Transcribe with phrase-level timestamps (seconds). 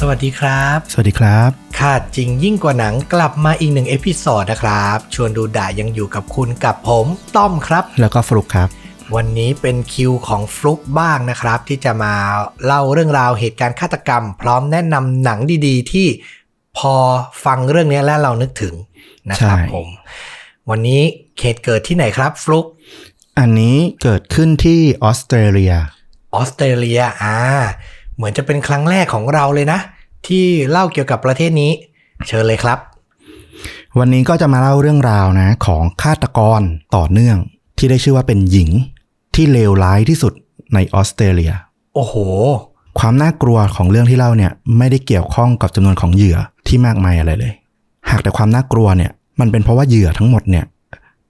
[0.08, 8.68] วัสดีครับ สวัสดีครับค่ะจริงยิ่งกว่าหนังกลับมาอีกหนึ่งเอพิ o d ดนะครับ ชวนดูด่ายังอยู่กับคุณกับผมต้อมครับ แล้วก็ฟลุกครับ
[9.14, 12.14] วันนี้เป็นคิวของฟลุกบ้างนะครับ ที่จะมา
[12.64, 16.06] เล่าเรื่องราวเหตุการณ์ฆาตกรรม พร้อมแนะนำหนังดีๆ ที่
[16.78, 16.94] พอ
[17.44, 18.74] ฟังเรื่องนี้แล้วเรานึกถึง
[19.30, 19.88] นะครับใช่ผม
[20.70, 21.02] วันนี้
[21.40, 22.66] เหตุเกิดที่ไหนครับฟลุก
[23.38, 25.74] อันนี้เกิดขึ้นที่ออสเตรเลีย
[26.34, 27.36] ออสเตรเลียอ่า
[28.16, 29.80] เหมือนจะเป็นครั้งแรกของเราเลยนะ
[30.26, 31.70] ที่เล่าเกี่ยวกับประเทศนี้
[32.28, 32.78] เชิญเลยครับ
[33.98, 36.60] วันนี้ก็จะมาเล่าเรื่องราวนะ ของฆาตกร
[36.96, 37.38] ต่อเนื่อง
[37.78, 38.70] ที่ได้ชื่อว่าเป็นหญิง
[39.34, 40.32] ที่เลวร้ายที่สุด
[40.74, 41.52] ในออสเตรเลีย
[41.94, 42.14] โอ้โห
[42.98, 47.54] ความน่ากลัวของเรื่องที่เล่าเนี่ย ไม่ได้เกี่ยวข้องกับจำนวนของเหยื่อที่มากมายอะไรเลย
[48.10, 50.64] หากแต่ความน่ากลัวเนี่ย มันเป็นเพราะว่าเหยื่อทั้งหมดเนี่ย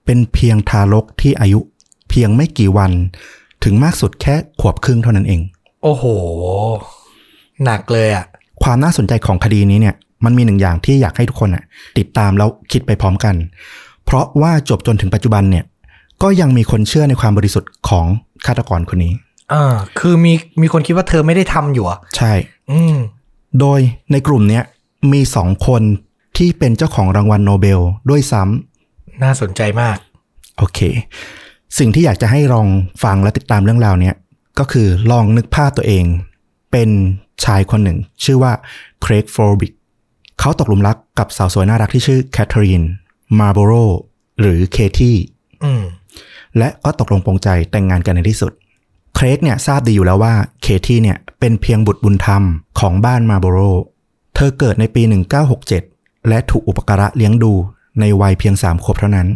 [0.05, 1.59] เป็นเพียงทารกที่อายุ
[2.09, 2.91] เพียงไม่กี่วัน
[3.63, 5.41] ถึงมากสุดแค่ขวบครึ่งเท่านั้นเอง
[5.87, 6.05] โอ้โห
[7.63, 8.25] หนักเลยอะ
[8.63, 11.63] ความน่าสนใจของคดีนี้เนี่ย มันมีหนึ่งอย่างที่อยากให้ทุกคนอะ
[11.97, 13.35] ติดตามแล้วคิดไปพร้อมกัน
[14.05, 15.65] เพราะว่าจบจนถึงปัจจุบันเนี่ย
[16.23, 18.05] ก็ยังมีคนเชื่อในความบริสุทธิ์ของ
[18.45, 19.13] ฆาตกรคนนี้
[19.53, 22.33] อ่าคือมีมีคนคิดว่าเธอไม่ได้ทำอยู่อะใช่
[22.71, 22.95] อืม
[23.59, 23.79] โดย
[24.11, 24.63] ในกลุ่มเนี้ย
[25.13, 25.81] มีสองคน
[26.37, 27.79] ที่เป็นเจ้าของรางวัลโนเบล
[28.09, 29.97] ด้วยซ้ำน่าสนใจมาก
[30.57, 30.79] โอเค
[31.77, 32.67] สิ่งที่อยากจะให้ลอง
[33.03, 34.15] ฟังและติดตามเรื่องราวเนี้ย
[34.59, 36.05] ก็คือลองนึกภาพตัวเอง
[36.71, 36.89] เป็น
[37.45, 38.53] ชายคนหนึ่ง ชื่อว่า
[39.01, 39.71] เครกฟอร์บิก
[40.39, 42.83] เขาตกหลุมรักกับสาวสวยน่ารักที่ชื่อแคทเธอรีน
[43.39, 43.71] มาร์โบโร
[44.39, 45.17] หรือเคที่
[45.63, 45.83] อืม
[46.57, 48.51] และก็ตกลงปรงใจแต่งงานกันในที่สุด
[49.15, 52.43] เครกเนี่ยทราบดีอยู่แล้วว่าเคที่เนี่ยเป็นเพียงบุตรบุญธรรม
[52.79, 53.59] ของบ้านมาร์โบโร
[54.35, 55.01] เธอเกิดในปี
[55.65, 57.53] 1967 และถูกอุปการะเลี้ยงดู
[57.99, 59.27] ในวัยเพียง3ขวบเท่านั้น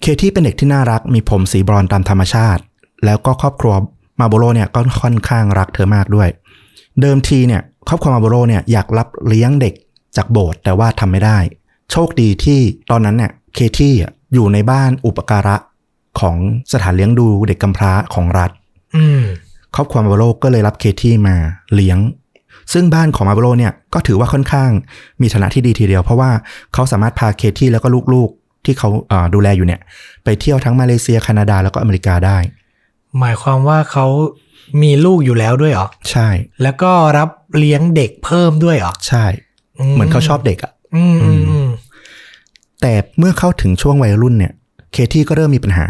[0.00, 2.62] เคที่เป็นเด็กที่น่ารักมีผมสีบรอนซ์ตามธรรมชาติ
[3.04, 3.74] แล้วก็ครอบครัว
[4.20, 6.28] มาร์โบโรเนี่ยก็ค่อนข้างรักเธอมากด้วย
[7.00, 9.74] เดิมทีเนี่ยครอบครัวมาร์โบโรเนี่ยอยากรับเลี้ยงเด็ก
[10.16, 11.38] จากโบสถ์แต่ว่าทำไม่ได้
[11.90, 12.60] โชคดีที่
[12.90, 15.56] ตอนนั้นเนี่ยเคที่อะอยู่ในบ้านอุปการะ
[16.20, 16.36] ของ
[16.72, 18.50] สถานเลี้ยงดูเด็กกำพร้าของรัฐ
[18.96, 19.22] อืม
[19.74, 21.36] ครอบครัวมาร์โบโรก็เลยรับเคที่มา
[21.74, 21.98] เลี้ยง
[22.72, 24.70] ซึ่งบ้านของมาร์โบโรเนี่ยก็ถือว่าค่อนข้าง
[25.20, 26.30] มีฐานะที่ดีทีเดียว เพราะว่า
[26.74, 29.80] เขาสามารถพาเคที่แล้วก็ลูกๆที่เขาเอ่อดูแลอยู่เนี่ย
[30.24, 32.38] ไปเที่ยวทั้งมาเลเซียแคนาดาแล้วก็อเมริกาได้
[33.20, 34.06] หมายความว่าเขา
[34.82, 36.28] มีลูกอยู่แล้วด้วยเหรอ ใช่
[36.62, 39.24] แล้วก็รับเลี้ยงเด็กเพิ่มด้วยเหรอ ใช่
[39.92, 41.68] เหมือนเขาชอบเด็กอะอืมอืมอืม
[42.80, 44.52] แต่เมื่อเข้าถึงช่วงวัยรุ่นเนี่ย
[44.92, 45.86] เคที่ก็เริ่มมีปัญหา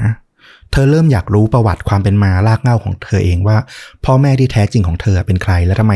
[0.72, 3.56] เธอเริ่มอยากรู้ประวัติความเป็นมารากเหง้าของเธอเองว่า
[4.04, 5.94] พ่อแม่ที่แท้จริงของเธอเป็นใคร และทำไม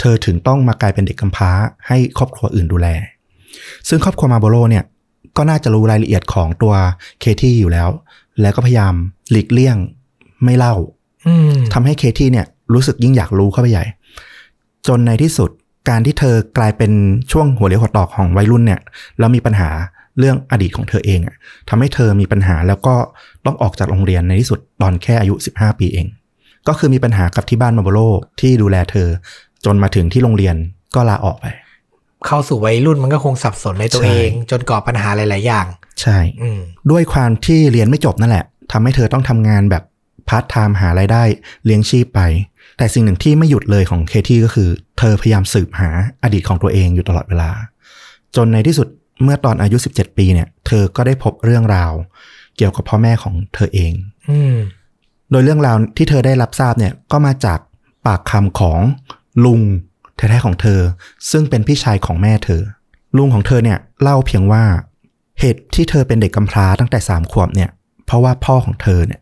[0.00, 1.50] เธอถึงต้องมากลายเป็นเด็กกำพร้า
[1.88, 2.88] ให้ครอบครัวอื่นดูแล
[3.88, 4.84] ซึ่งครอบครัวมาโบโรเนี่ย
[5.36, 6.74] ก็น่าจะรู้รายละเอียดของตัว
[7.20, 7.88] เคที่อยู่แล้ว
[8.40, 8.94] แล้วก็พยายาม
[9.30, 9.76] หลีกเลี่ยง
[10.44, 10.74] ไม่เล่า
[11.26, 13.84] อืมทำให้เคที่เนี่ยรู้สึกยิ่งอยากรู้เข้าไปใหญ่
[14.86, 15.50] จนในที่สุด
[15.88, 16.92] การที่เธอกลายเป็น
[17.32, 18.80] ช่วงหัวเลี้ยวหัวต่อของวัยรุ่นเนี่ย
[19.18, 19.70] แล้วมีปัญหา
[20.18, 21.34] เรื่องอดีตของเธอเองอะ
[21.68, 22.94] ทำให้เธอมีปัญหาแล้วก็
[23.46, 26.06] ต้องออกจากโรงเรียนในที่สุดตอนแค่อายุ 15 ปีเอง
[26.68, 28.00] ก็คือมีปัญหากับที่บ้านมาโบโล
[28.40, 29.08] ที่ดูแลเธอ
[29.64, 30.56] จนมาถึงที่โรงเรียน
[30.94, 31.46] ก็ลาออกไป
[32.26, 35.66] เข้าสู่วัยรุ่นมันก็คงสับสนในตัวใช่เอง จนก่อปัญหาหลาย ๆ อย่าง
[36.00, 39.82] ใช่อืมด้วยความที่เรียนไม่จบนั่นแหละทำให้เธอต้องทำงานแบบ
[40.30, 41.22] พาร์ทไทม์หารายได้
[41.64, 42.20] เลี้ยงชีพไป
[42.78, 44.68] แต่สิ่งหนึ่งที่ไม่หยุดเลยของเคที่ก็คือ
[44.98, 45.90] เธอพยายามสืบหา
[46.22, 47.50] อดีตของตัวเองอยู่ตลอดเวลา
[48.36, 48.88] จนในที่สุด
[49.22, 51.92] เมื่อตอนอายุ 17 ปีเนี่ย เธอก็ได้พบเรื่องราว
[52.56, 53.92] เกี่ยวกับพ่อแม่ของเธอเอง
[54.30, 54.56] อืม
[55.30, 57.58] โดยเรื่องราวที่เธอได้รับทราบเนี่ยก็มาจาก
[58.06, 58.80] ปากคำของ
[59.44, 59.60] ลุง
[60.16, 60.80] แท้ๆของเธอ
[61.30, 62.62] ซึ่งเป็นพี่ชายของแม่เธอ
[63.16, 64.64] ลุงของเธอเนี่ยเล่าเพียงว่า
[65.40, 67.70] เหตุที่เธอเป็นเด็กกำพร้าตั้งแต่สามขวบเนี่ย
[68.06, 69.20] เพราะว่าพ่อของเธอเนี่ย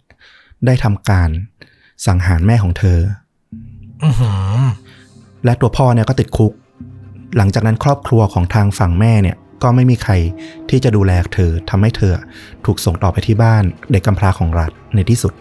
[0.66, 1.28] ได้ทำการ
[2.06, 2.98] สังหารแม่ของเธอ
[4.04, 4.58] อือหือ
[5.44, 6.52] และตัวพ่อเนี่ยก็ติดคุก
[7.36, 10.12] หลังจากนั้นครอบครัวของทางฝั่งแม่เนี่ย ก็ไม่มีใคร
[10.70, 12.12] ที่จะดูแลเธอทำให้เธอ
[12.64, 15.32] ถูกส่งต่อไปที่บ้านเด็กกำพร้าของรัฐในที่สุด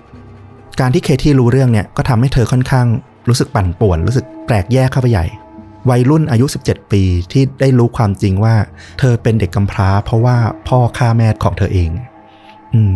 [0.79, 2.87] การที่เคที่รู้เรื่องเนี่ยก็ทำให้เธอค่อนข้าง
[3.29, 5.25] รู้สึกปั่นป่วน รู้สึกแปลกแยกเข้าไปใหญ่
[5.89, 8.55] วัยรุ่นอายุ 17 ปีที่ได้รู้ความจริงว่า
[8.99, 10.37] เธอเป็นเด็กกำพร้า เพราะว่า
[10.67, 11.89] พ่อฆ่าแม่ของเธอเอง
[12.73, 12.93] อืม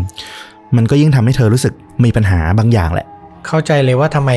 [0.75, 1.73] มันก็ยิ่งทำให้เธอรู้สึก
[2.03, 3.07] มีปัญหาบางอย่างแหละ
[3.47, 4.31] เข้าใจเลยว่าทำไม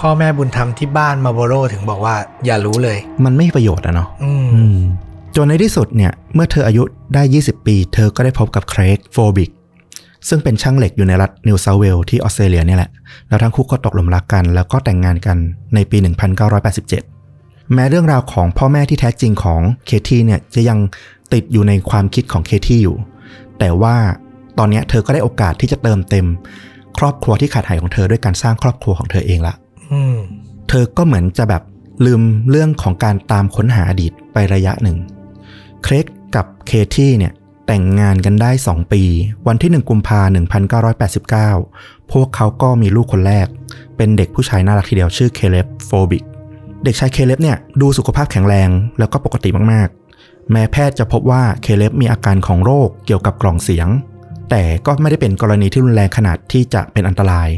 [0.00, 2.14] พ่อแม่บุญธรรมที่บ้านมาโบโรถึงบอกว่า
[2.46, 4.78] อย่ารู้เลย มันไม่มีประโยชน์อะเนาะอืมอืม
[5.36, 6.82] จนในที่สุดเนี่ย เมื่อเธออายุ
[7.14, 9.50] ได้ 20 ปี เธอก็ได้พบกับเครกโฟบิก
[10.28, 12.90] ซึ่งเป็นช่างเหล็กอยู่ในรัฐนิวเซาท์เวลส์ที่ออสเตรเลียเนี่ยแหละ
[13.28, 15.36] แล้วทั้งคู่ก็ตกหลุมรักกัน แล้วก็แต่งงานกัน
[15.74, 15.98] ในปี
[16.82, 20.78] 1987 แม้เรื่องราวของพ่อแม่ที่แท้จริงของเคที่เนี่ยจะยัง
[21.32, 22.96] ติดอยู่ในความคิดของเคที่อยู่
[23.58, 23.96] แต่ว่า
[24.58, 26.26] ตอนเนี้ยเธอก็ได้โอกาสที่จะเติมเต็ม
[26.98, 29.54] ครอบครัวที่ขาดหายของเธอด้วยการสร้างครอบครัวของเธอเองละ
[29.92, 30.16] อืม
[30.68, 31.62] เธอก็เหมือนจะแบบ
[32.06, 34.96] ลืมเรื่องของการตามค้นหาอดีตไประยะหนึ่ง
[35.84, 36.06] เครก
[36.36, 37.32] กับเคที่เนี่ย
[37.66, 39.02] แต่งงานกันได้ 2 ปี
[39.46, 40.34] วันที่ 1 กุมภาพันธ์
[41.48, 43.46] 1989 พวกเขาก็มีลูกคนแรก
[43.96, 46.24] เป็นเด็กผู้ชายน่ารักทีเดียวชื่อเคเลบโฟบิก
[46.84, 48.68] เด็กชายเคเลบเนี่ยดูสุขภาพแข็งแรง
[48.98, 53.88] แล้วก็ปกติมากๆ แม้แพทย์จะพบว่าเคเลบมีอาการของโรคเกี่ยวกับกล่องเสียง
[54.50, 57.48] แต่ก็ไม่ได้เป็นกรณีที่รุนแรงขนาดที่จะเป็นอันตราย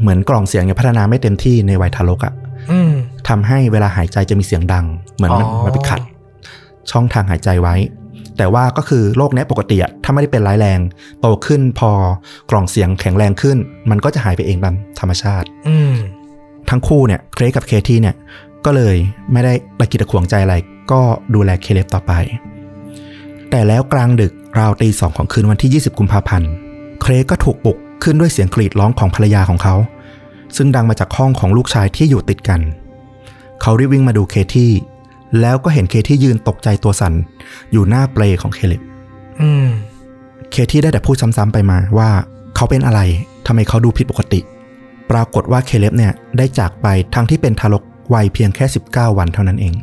[0.00, 2.32] เหมือนกล่องเสียงยังพัฒนาไม่เต็มที่ในวัยทารกอะ
[2.70, 2.92] อืม
[3.28, 6.00] ทำให้เวลาหายใจจะมีเสียงดัง เหมือนมันอ๋อมันไปขัด
[6.90, 7.76] ช่องทางหายใจไว้
[8.36, 10.80] แต่ว่าก็คือโรคเนี้ยปกติอะถ้าไม่ได้เป็นร้ายแรง
[11.20, 11.90] โตขึ้นพอ
[12.50, 13.58] กล่องเสียงแข็งแรงขึ้น
[13.90, 15.94] มันก็จะหายไปเองตามธรรมชาติ อืม
[16.70, 18.16] ทั้งคู่เนี่ยเครกกับเคที่เนี่ย
[18.64, 18.96] ก็เลย
[19.32, 20.54] ไม่ได้ระกิดระขวงใจอะไร
[20.92, 21.00] ก็
[21.34, 22.12] ดูแลเคเลบต่อไป
[23.50, 26.50] แต่แล้วกลางดึกราวตีสองของคืนวันที่ 20 กุมภาพันธ์
[27.00, 29.74] เครกก็ถูกปลุกขึ้นด้วยเสียงกรีดร้องของภรรยาของเขา
[30.56, 32.60] ซึ่งดังมาจากห้องของลูกชายที่อยู่ติดกัน
[33.62, 34.72] เขารีบวิ่งมาดูเคที่
[35.40, 37.14] แล้วก็เห็นเคที่ยืนตกใจตัวสั่น
[37.72, 38.82] อยู่หน้าเปลของเคเลบ
[39.40, 39.66] อืม
[40.50, 42.10] เคที่ได้แต่พูดซ้ำๆไปมาว่า
[42.56, 43.00] เขาเป็นอะไร
[43.46, 44.40] ทำไมเขาดูผิดปกติ
[45.10, 47.82] ปรากฏว่าเคเลบเนี่ยได้จากไปทั้งที่เป็นทารก
[48.14, 49.74] วัยเพียงแค่ 19 วันเท่านั้นเอง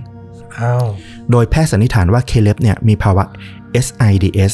[0.59, 0.85] อ้าว
[1.31, 3.23] โดยแพทย์สันนิษฐานว่าเคเลบเนี่ยมีภาวะ
[3.85, 4.53] SIDS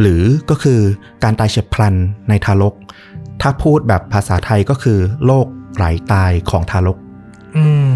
[0.00, 0.80] หรือก็คือ
[1.22, 1.94] การตายเฉียบพลัน
[2.28, 2.74] ในทารก
[3.40, 6.96] ถ้าพูดแบบภาษาไทยก็คือโรคไหลตายของทารก
[7.56, 7.92] อืม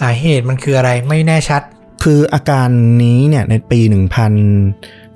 [0.00, 1.62] สาเหตุมันคืออะไรไม่แน่ชัด
[2.04, 2.68] คืออาการ
[3.02, 3.92] นี้เนี่ยในปี 1000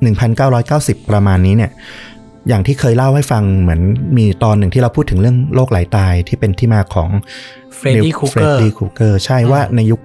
[0.03, 1.71] 1990 ประมาณนี้เนี่ย
[2.49, 3.81] อย่างที่เคยเล่าให้ฟังเหมือน
[4.17, 7.11] มีตอนหนึ่งที่เราพูดถึงเรื่องโรคไหลตายที่เป็นที่มาของ
[7.77, 10.01] เฟรดดี้ครูเกอร์เฟรดดี้ครูเกอร์ใช่อืมว่าในยุค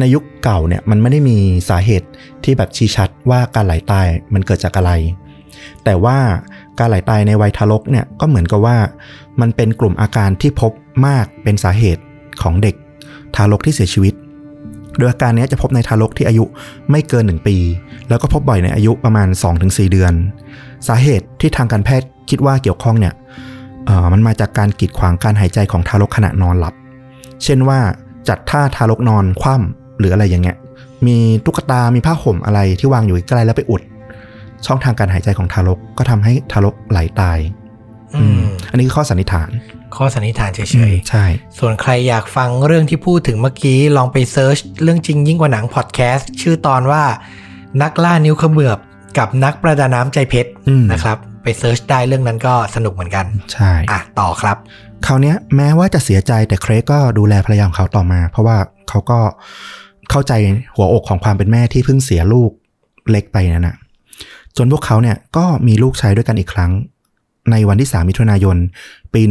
[0.00, 1.36] ในยุคเก่าเนี่ยมันไม่ได้มี
[1.68, 2.08] สาเหตุ
[2.44, 4.92] ที่แบบชี้ชัดว่าการไหลตายมันเกิดจากอะไร
[5.84, 6.18] แต่ว่า
[6.78, 8.76] การไหลตายในวัยทารกเนี่ยก็เหมือนกับว่า
[9.40, 10.72] มันเป็นกลุ่มอาการที่พบ
[11.06, 12.02] มากเป็นสาเหตุ
[12.42, 12.74] ของเด็ก
[13.34, 14.14] ทารกที่เสียชีวิต
[14.98, 16.44] โดยอาการเนี้ยจะพบในทารกที่อายุ
[16.90, 17.56] ไม่เกิน 1 ปี
[18.08, 19.28] แล้วก็พบบ่อยในอายุประมาณ
[19.60, 20.12] 2-4 เดือน
[20.88, 23.14] สาเหตุที่ทางการแพทย์คิดว่าเกี่ยวข้องเนี่ย
[23.86, 26.74] เอ่อมันมาจากการกีดขวางการหายใจของทารกขณะนอนหลับ
[27.44, 27.78] เช่นว่า
[28.28, 30.56] จัดท่าทารกนอนคว่ำหรืออะไรอย่างเงี้ย
[31.06, 33.82] มีตุ๊กตา มีผ้าห่มอะไรที่วางอยู่ใกล้แล้วไปอุด
[34.66, 37.38] ช่องทางการหายใจของทารกก็ทำให้ทารกไหลตาย
[38.16, 38.40] อืม
[38.70, 39.50] อันนี้คือข้อสันนิษฐาน
[39.96, 40.68] ข้อสันนิษฐานเฉย
[41.08, 47.04] ใช่ๆส่วนใครอยากฟังเรื่องที่พูดถึงเมื่อกี้ ลองไป search เรื่องจริงยิ่งกว่าหนังพอดแคสต์ชื่อตอนว่า
[47.82, 48.78] นักล่านิ้วเขมือบ
[49.18, 54.56] กับนักประดาน้ำใจเพชรอืมนะครับ ไป search ได้เรื่องนั้นก็สนุกเหมือนกัน ใช่อะต่อครับ
[55.06, 58.56] คราวเนี้ยแม้ว่าจะเสียใจแต่เครกก็ดูแลภรรยาของเขาต่อมา เพราะว่า
[58.88, 59.20] เขาก็
[60.10, 60.32] เข้าใจ
[60.74, 62.50] หัวอกของความเป็นแม่ที่เพิ่งเสียลูก
[63.10, 63.76] เล็กไปนั่นนะ
[64.56, 66.70] จนพวกเขาเนี่ยก็มีลูกชายด้วยกันอีกครั้ง
[67.50, 68.56] ในวันที่ 3 มิถุนายน
[69.14, 69.22] ปี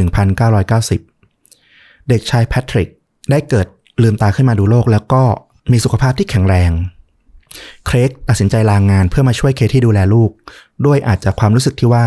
[0.80, 2.90] 1990 เด็กชายแพทริก
[3.32, 3.68] ได้เกิด
[4.04, 5.24] ลืมตาขึ้นมาดูโลก แล้วก็
[5.72, 6.72] มีสุขภาพที่แข็งแรง
[7.86, 10.30] เครกตัดสินใจลางงานเพื่อมาช่วยเคที่ดูแลลูก
[10.86, 12.04] ด้วยอาจจะความรู้สึกที่ว่า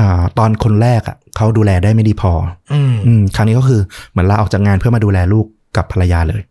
[0.00, 2.32] อาตอนคนแรกอะเขาดูแลได้ไม่ดีพอ
[2.72, 3.80] อืมอืมครั้งนี้ก็คือ
[4.10, 5.46] เหมือนลาออกจากงานเพื่อมาดูแลลูก
[5.76, 6.42] กับภรรยาเลย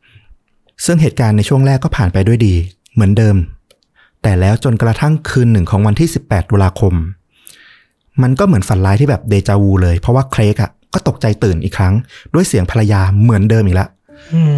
[0.85, 2.53] ซึ่งเหตุการณ์ในช่วงแรกก็ผ่านไปด้วยดี
[2.93, 3.35] เหมือนเดิม
[4.23, 6.93] แต่แล้วจนกระทั่งคืนหนึ่งของวันที่ 18 ตุลาคม
[8.21, 11.93] มันก็เหมือนฝันร้ายที่แบบเดจาวูเลย เพราะว่าเครกอะก็ตกใจตื่นอีกครั้ง
[12.33, 13.98] ด้วยเสียงภรรยาเหมือนเดิมอีกแล้วอืม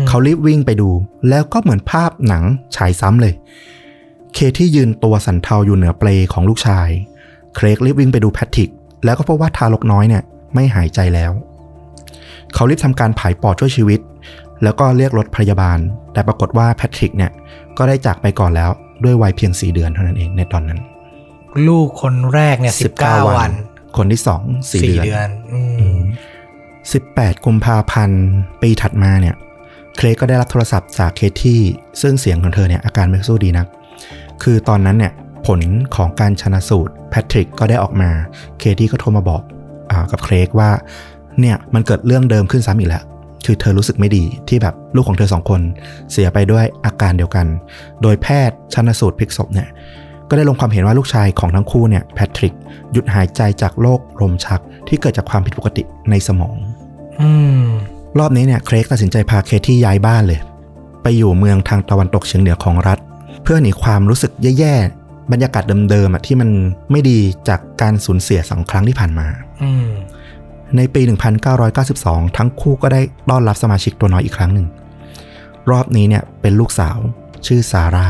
[0.08, 0.90] เขารีบวิ่งไปดู
[1.30, 2.44] แล้วก็เหมือนภาพหนัง
[2.76, 3.34] ฉายซ้ำเลย
[4.34, 6.90] เคที่ยืนตัวสันเทาอยู่เหนือเปลของลูกชาย
[7.56, 8.70] เครกรีบวิ่งไปดูแพทริก
[9.06, 11.32] แล้วก็พบว่าทารกน้อยเนี่ยไม่หายใจแล้ว
[12.54, 14.00] เขารีบทำการผายปอดช่วยชีวิต
[14.64, 15.80] แล้วก็เรียกรถพยาบาล
[16.14, 17.32] แต่ปรากฏว่าแพทริกเนี่ย
[17.78, 18.70] ก็ได้จากไปก่อนแล้ว
[19.04, 20.80] ด้วยวัยเพียง4เดือนเท่านั้นเองในตอนนั้น
[21.68, 23.52] ลูกคนแรกเนี่ยสิบเก้าวัน
[23.98, 25.60] คนที่สองสี่เดือนเดือนอื
[25.98, 26.00] ม
[26.92, 28.24] 18กุมภาพันธ์
[28.62, 29.36] ปีถัดมาเนี่ย
[29.98, 31.62] เคลก็ได้รับโทรศัพท์จากเคที่
[32.02, 33.68] ซึ่งเสียงของเธอเนี่ยอาการไม่สู้ดีนัก
[34.44, 35.14] คือตอนนั้นเนี่ย
[35.48, 35.60] ผล
[35.96, 38.10] ของการชนะสูตรแพทริกก็ได้ออกมา
[38.60, 39.42] เคที่ก็โทรมาบอก
[39.92, 40.70] อกับเคลกว่า
[41.40, 43.04] เนี่ยมันเกิดเรื่องเดิมขึ้นซ้ำอีกแล้ว
[43.46, 45.62] คือเธอรู้สึกไม่ดีที่แบบลูกของเธอสองคน
[46.12, 47.46] เสียไปด้วยอาการเดียวกัน
[48.02, 49.68] โดยแพทย์ชนสูตรพลิกศพเนี่ย
[50.30, 52.54] ก็ได้ลงความเห็นว่าลูกชายของทั้งคู่เนี่ยแพทริก
[52.92, 56.58] หยุดหายใจจากโรคลมชักที่เกิดจากความผิดปกติในสมอง
[57.22, 57.30] อื
[57.62, 57.66] ม
[58.20, 60.40] รอบนี้เนี่ยเครกตัดสินใจพาเคที่ย้ายบ้านเลย
[61.04, 63.00] ไปอยู่เมืองทางตะวันตกเฉียงเหนือของรัฐ
[63.44, 66.50] เพื่อหนีความรู้สึกแย่ๆบรรยากาศเดิมๆอะที่มัน
[66.92, 69.28] ไม่ดีจากการสูญเสียสองครั้งที่ผ่านมา
[69.64, 69.88] อืม
[70.78, 71.02] ในปี
[71.70, 74.68] 1992 ทั้งคู่ก็ได้ต้อนรับสมาชิกตัวน้อยอีกครั้งหนึ่ง
[75.72, 76.98] รอบนี้เนี่ยเป็นลูกสาว
[77.48, 78.08] ชื่อซาร่า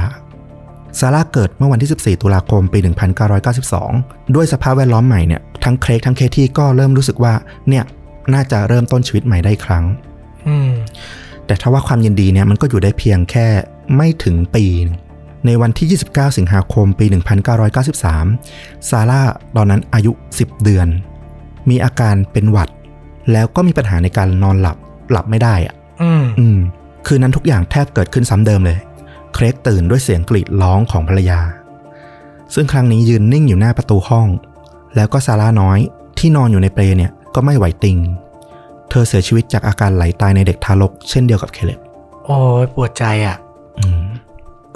[0.99, 2.79] ซาร่าเกิดเมื่อวันที่ 14 ตุลาคมปี
[3.57, 7.33] 1992 ด้วยสภาพแวดล้อมใหม่เนี่ยทั้งเครกทั้งเคที่ก็เริ่มรู้สึกว่า
[7.69, 7.83] เนี่ย
[8.33, 9.85] น่าจะเริ่มต้นชีวิตใหม่ได้อีกครั้ง
[10.47, 10.71] อืม
[11.45, 13.47] แต่ถ้าว่าความยินดีเนี่ยมันก็อยู่ได้เพียงแค่
[13.95, 14.97] ไม่ถึงปีหนึ่ง
[15.45, 17.05] ในวันที่ 29 สิงหาคมปี
[17.77, 19.21] 1993 ซาร่า
[19.55, 20.87] ตอนนั้นอายุ 10 เดือน
[21.69, 22.69] มีอาการเป็นหวัด
[23.31, 24.77] แล้วก็มีปัญหาในการนอนหลับ
[25.11, 26.57] หลับไม่ได้อะอืมอืม
[27.07, 28.77] คืนนั้นทุกอย่างแทบเกิดขึ้นซ้ำเดิมเลย
[29.33, 31.39] เครกตื่นด้วยเสียงกรีดร้องของภรรยา
[32.53, 34.27] ซึ่งครั้งนี้ยืนนิ่งอยู่หน้าประตูห้อง
[34.95, 35.79] แล้วก็ซาร่าน้อย
[36.19, 37.97] ที่นอนอยู่ในเปลเนี่ย ก็ไม่ไหวติง
[38.89, 41.79] เธอเสียชีวิตจากอาการไหลตายในเด็กทารกเช่นเดียวกับเคเล็บ
[42.25, 43.37] โอ้ยปวดใจอะ
[43.79, 44.03] อืม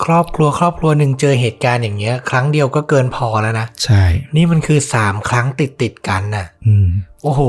[0.04, 4.04] ครอบครัวครอบครัวหนึ่งเจอเหตุการณ์อย่างเงี้ย ครั้งเดียวก็เกินพอแล้วนะใช่
[4.36, 6.88] นี่มันคือสามครั้งติดติดๆกันน่ะอืม
[7.24, 7.42] โอ้โห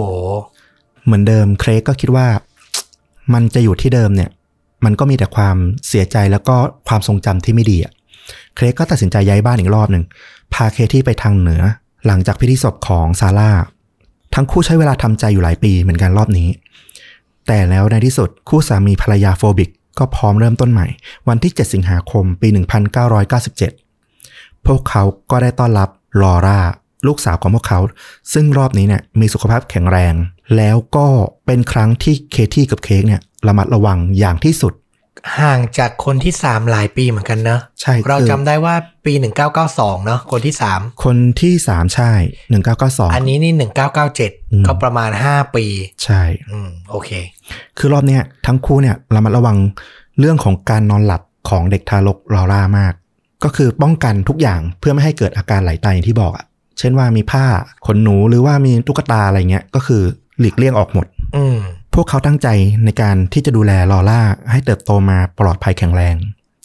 [1.05, 2.27] เหมือนเดิมเครกก็คิดว่า
[3.35, 4.31] มันจะอยู่ที่เดิมเนี่ย
[4.85, 5.57] มันก็มีแต่ความ
[5.89, 6.57] เสียใจแล้วก็
[6.89, 7.93] ความทรงจำที่ไม่ดีอะ
[8.57, 10.05] เครกก็ตัดสินใจย้ายบ้านอีกรอบหนึ่ง
[10.55, 11.63] พาเคที่ไปทางเหนือ
[12.07, 13.51] หลังจากพิธีศพของซาร่า
[14.37, 16.49] ทั้งคู่ใช้เวลาทำใจอยู่หลายปีเหมือนกันรอบนี้
[17.47, 20.87] แต่แล้วในที่สุดคู่สามีภรรยาโฟบิก ก็พร้อมเริ่มต้นใหม่
[21.29, 22.49] วันที่ 7 สิงหาคมปี
[23.77, 25.89] 1997 พวกเขาก็ได้ต้อนรับ
[26.23, 26.61] ลอร่า
[27.07, 27.81] ลูกสาวของพวกเขา
[28.33, 30.15] ซึ่งรอบนี้เนี่ยมีสุขภาพแข็งแรง
[30.57, 31.07] แล้วก็
[31.47, 34.73] เป็นครั้งที่เคที่กับเค้กเนี่ยระมัดระวังอย่างที่สุด
[35.41, 38.75] ห่างจากคนที่สามหลายปีเหมือนกันเนอะใช่เราคือจำได้ว่า
[39.07, 39.13] ปี
[39.59, 42.11] 1992 เนอะคนที่สามคนที่สามใช่
[42.51, 43.73] หนึ่งเก้าเก้าสองอันนี้นี่อืม
[44.63, 45.67] 1997 ก็ประมาณ 5 ปี
[46.05, 47.11] ใช่อืมโอเค
[47.79, 49.57] คือรอบเนี้ยทั้งคู่เนี่ยระมัดระวัง
[50.19, 52.93] เรื่องของการนอนหลับของเด็กทารกลอร่ามาก
[53.45, 56.45] ก็คือป้องกันทุกอย่างเพื่อไม่ให้เกิดอาการไหลตายอย่างที่บอกอะ่ะ
[56.79, 57.45] เช่นว่ามีผ้า
[57.87, 60.03] ขนหนูหรือว่ามีตุ๊กตาอะไรเงี้ยก็คือ
[60.41, 61.07] หลีกเลี่ยงออกหมด
[61.37, 61.59] อืม
[61.99, 62.49] พวกเขาตั้งใจ
[62.85, 66.17] ในการที่จะดูแลลอร่าให้เติบโตมาปลอดภัยแข็งแรง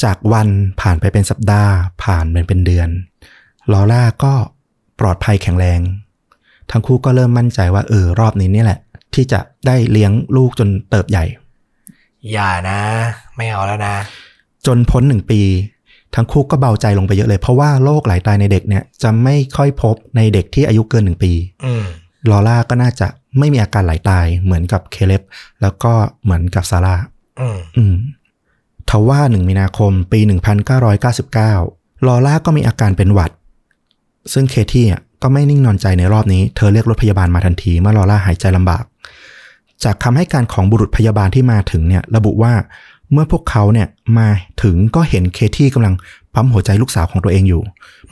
[0.03, 0.47] จากวัน
[0.81, 1.73] ผ่านไปเป็นสัปดาห์
[2.03, 2.89] ผ่านเป็นเป็นเดือน
[3.71, 4.33] ลอร่าก็
[4.99, 5.79] ปลอดภัยแข็งแรง
[6.71, 8.79] ทั้งคู่ก็เริ่มมั่นใจว่าเออรอบนี้เนี่ยแหละ
[9.13, 11.25] ที่จะได้เลี้ยงลูกจนเติบใหญ่
[12.31, 12.79] อย่านะ
[13.35, 13.95] ไม่เอาแล้วนะ
[14.65, 15.41] จนพ้นหนึ่งปี
[16.15, 21.31] ทั้งคู่ก็เบาใจลงไปเยอะเลย เพราะว่าโรคไหลตายในเด็กเนี่ยจะไม่ค่อยพบในเด็กที่อายุเกินหนึ่งปี
[21.65, 21.83] อืม
[22.29, 25.21] ลอร่าก็น่าจะไม่มีอาการไหลตายเหมือนกับเคเลบ
[25.61, 26.95] แล้วก็เหมือนกับซาร่า
[27.39, 27.95] อืมอืม
[28.89, 30.19] ทว่าหนึ่งมีนาคมปี
[31.53, 33.31] 1999 ลอร่าก็มีอาการเป็นหวัด
[34.33, 38.83] ซึ่งเคที่อะก็ไม่นิ่งนอนใจในรอบนี้ เธอเรียกรถพยาบาลมาทันทีเมื่อลอร่าหายใจลำบาก
[39.83, 42.53] จากคำให้การของบุรุษพยาบาลที่มาถึงเนี่ยระบุว่า
[43.11, 43.87] เมื่อพวกเขาเนี่ย
[44.17, 44.27] มา
[44.63, 45.95] ถึงก็เห็นเคที่กำลัง
[46.33, 47.61] ปั๊มหัวใจลูกสาวของตัวเองอยู่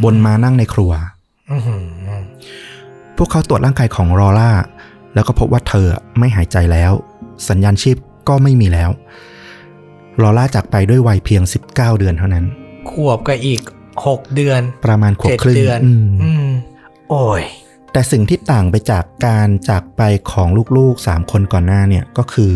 [0.03, 0.91] บนมานั่งในครัว
[1.51, 1.75] อือหื
[2.18, 2.18] อ
[3.21, 4.51] พวกเขาตรวจร่างกายของลอร่า
[5.13, 5.87] แล้วก็พบว่าเธอ
[6.19, 6.91] ไม่หายใจแล้ว
[7.49, 7.97] สัญญาณชีพ
[8.29, 8.89] ก็ไม่มีแล้ว
[10.21, 12.45] ลอร่าจากไปด้วยวัยเพียง 19 เดือนเท่านั้น
[12.89, 13.61] ขวบกับอีก
[13.99, 16.49] 6 เดือน ประมาณขวบเจ็ดครึ่งเดือนอืมอืม
[17.09, 17.41] โอ้ย
[17.91, 20.47] แต่สิ่งที่ต่างไปจากการจากไปของ
[20.77, 22.53] ลูกๆ 3 คนก่อนหน้าเนี่ยก็คือ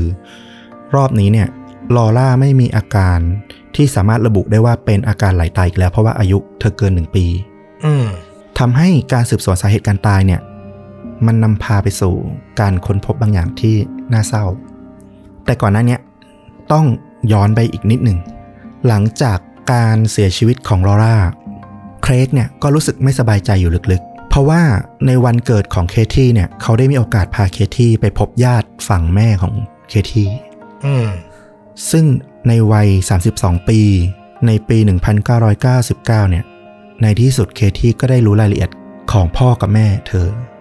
[0.95, 1.47] รอบนี้เนี่ย
[1.95, 3.19] ลอร่าไม่มีอาการ
[3.75, 7.25] ที่สามารถระบุได้ว่าเป็นอาการไหลตายอีกแล้วเพราะว่าอายุเธอเกินหนึ่งปี
[7.85, 8.05] อืม
[8.59, 10.41] ทำให้การสืบสวนสาเหตุการตายเนี่ย
[11.27, 12.15] มันนำพาไปสู่
[12.59, 13.75] การค้นพบบางอย่างที่
[14.13, 14.45] น่าเศร้า
[15.45, 16.01] แต่ก่อนหน้าเนี้ย
[16.71, 16.85] ต้อง
[17.31, 18.19] ย้อนไปอีกนิดหนึ่ง
[18.87, 19.37] หลังจาก
[19.73, 21.17] การเสียชีวิตของลอร่า
[22.03, 24.61] เครกเนี่ยก็รู้สึกไม่สบายใจอยู่ลึกๆ เพราะว่า
[25.07, 29.53] ในวันเกิดของเคที่เนี่ย เขาได้มีโอกาสพาเคที่ไปพบญาติฝั่งแม่ของ
[29.89, 30.29] เคที่
[30.85, 31.07] อืม
[31.91, 32.05] ซึ่ง
[32.47, 32.87] ในวัย
[33.29, 33.79] 32 ปี
[34.47, 34.77] ในปี
[35.23, 36.45] 1999 เนี่ย
[37.01, 38.71] ในที่สุดเคที่ก็ได้รู้รายละเอียด
[39.11, 40.52] ของพ่อกับแม่เธออ่า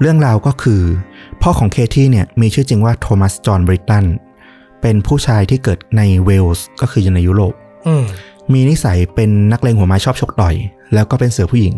[0.00, 0.82] เรื่องราวก็คือ
[1.42, 4.04] พ่อของเคที่เนี่ยมีชื่อจริงว่าโทมัสจอห์นบริตัน
[4.82, 7.54] เป็นผู้ชายที่เกิดในเวลส์ก็คืออยู่ในยุโรป
[7.86, 8.04] อืม
[8.52, 10.54] มีนิสัยเป็นนักเลงหัวไม้ชอบชกต่อย
[10.94, 11.74] แล้วก็เป็นเสือผู้หญิง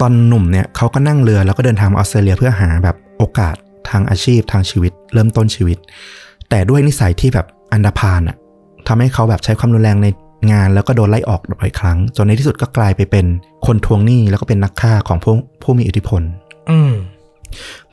[0.00, 3.56] ตอนหนุ่มเนี่ยเขาก็นั่งเรือแล้วก็เดินทางมาออสเตรเลียเพื่อหาแบบโอกาส
[3.88, 5.78] ทางอาชีพทางชีวิต เริ่มต้นชีวิต
[6.50, 8.36] แต่ด้วยนิสัยที่แบบอันดพาลอะ
[8.88, 10.06] ทำให้เขาแบบใช้ความรุนแรงใน
[10.52, 13.26] งานแล้วก็โดนไล่ออกบ่อยครั้ง จนในที่สุดก็กลายไปเป็น
[13.66, 16.22] คนทวงหนี้แล้วก็เป็นนักฆ่าของผู้ผู้มีอิทธิพล
[16.70, 16.92] อืม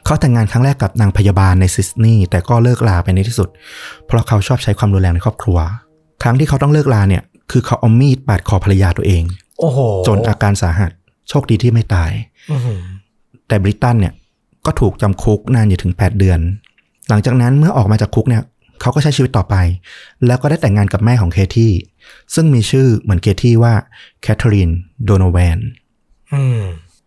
[0.05, 3.49] เขาแต่งงานครั้งแรกกับนางพยาบาลในซิดนีย์แต่ก็เลิกลาไปในที่สุด
[4.05, 5.57] เพราะเขาชอบใช้ความรุนแรงในครอบครัว
[6.23, 9.23] ครั้งที่เขาต้องเลิกลาเนี่ย คือเขาเอามีดปาดคอภรรยาตัวเอง
[9.59, 10.91] โอ้โหจนอาการสาหัส
[11.29, 12.11] โชคดีที่ไม่ตาย
[12.51, 12.81] อือหือ
[13.47, 14.13] แต่บริตันเนี่ย
[14.65, 16.39] ก็ถูกจำคุกนานอยู่ถึง8เดือน
[17.09, 18.43] หลังจากนั้นเมื่อออกมาจากคุกเนี่ย
[18.81, 19.55] เขาก็ใช้ชีวิตต่อไป
[20.25, 21.73] แล้วก็ได้แต่งงานกับแม่ของเคที่
[22.35, 23.73] ซึ่งมีชื่อเหมือนเคที่ว่า
[24.21, 24.69] แคทเธอรีน
[25.03, 25.57] โดโนแวน
[26.33, 26.61] อืม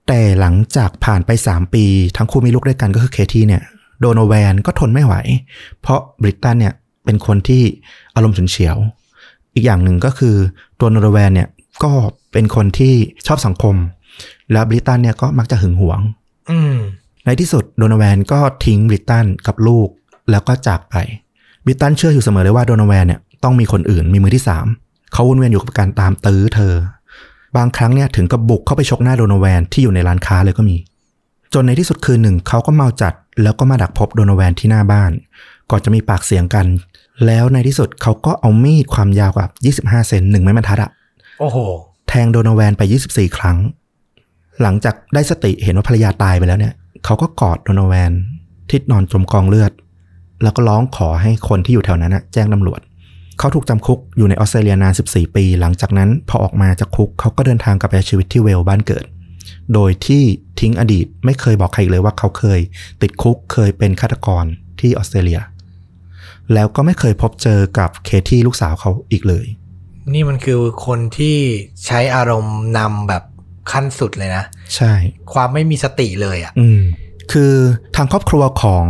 [0.09, 1.85] แต่หลังจากผ่านไป 3 ปี
[2.17, 3.63] ทั้งคู่มีลูกด้วยกันก็คือเคที่เนี่ย
[4.01, 5.15] โดโนแวนก็ทนไม่ไหว
[5.81, 7.63] เพราะบริตันเนี่ยเป็นคนที่
[8.15, 8.77] อารมณ์ฉุนเฉียว
[9.55, 10.35] อีกอย่างหนึ่งก็คือ
[10.79, 11.49] ตัวโดโนแวนเนี่ย
[11.85, 11.93] ก็
[12.33, 12.95] เป็นคนที่
[13.27, 13.75] ชอบสังคม
[14.53, 16.01] แล้วบริตันเนี่ยก็มักจะหึงหวง
[16.51, 16.77] อืม
[17.25, 19.89] ในที่สุดโดโนแวนก็ทิ้งบริตันกับลูก
[20.31, 20.95] แล้วก็จากไป
[21.67, 24.67] บิตตันเชื่ออยู่เสมอเลยว่าโดนแวนเนี่ยต้องมีคนอื่นมีมือที่สาม
[25.13, 26.75] เขาวนเวียนอยู่กับการตามตื้อเธอ
[27.57, 30.77] บางครั้งเนี่ยถึงกับบุกเข้าไปชกหน้าโดนแวนที่อยู่ในร้านค้าเลยก็มี
[31.55, 35.11] จนในที่สุดคืนหนึ่งเขาก็เมาจัด แล้วก็มาดักพบโดนแวนที่หน้าบ้าน
[35.71, 36.67] ก่อนจะมีปากเสียงกัน
[37.27, 39.47] แล้วในที่สุดเขาก็เอามีดความยาวกว่า
[39.79, 40.91] 25 เซนหนึ่งไม้บรรทัดอะ
[41.41, 41.59] โอ้โห
[42.09, 43.57] แทงโดนแวนไป 24 ครั้ง
[44.63, 48.13] หลังจากได้สติเห็นว่าภรรยาตายไปแล้วเนี่ยเขาก็กอดโดนแวน
[48.69, 49.73] ที่นอนจมกองเลือด
[50.43, 52.81] แล้วก็ร้องขอให้คนที่อยู่แถวนั้นนะแจ้งตำรวจ
[53.39, 59.05] เขาถูกจำคุกอยู่ในออสเตรเลียนาน 14 ปี หลังจากนั้นพอออกมาจากคุกเขาก็เดินทางกลับไปใช้ชีวิตที่เวลส์บ้านเกิด
[59.75, 60.23] โดยที่
[60.61, 62.61] ทิ้งอดีตไม่เคยบอกใครอีกเลยว่าเขาเคย
[63.03, 64.45] ติดคุกเคยเป็นฆาตกร
[64.81, 65.41] ที่ออสเตรเลีย
[66.55, 69.47] แล้วก็ไม่เคยพบเจอกับเคที่ลูกสาวเขาอีกเลย
[70.13, 71.37] นี่มันคือคนที่
[71.87, 73.23] ใช้อารมณ์นำแบบ
[73.73, 74.45] ขั้นสุดเลยนะ
[74.77, 74.93] ใช่
[75.33, 76.81] ความไม่มีสติเลยอะ่ะ อืม
[77.33, 77.53] คือ
[77.97, 78.87] ทางครอบครัวของ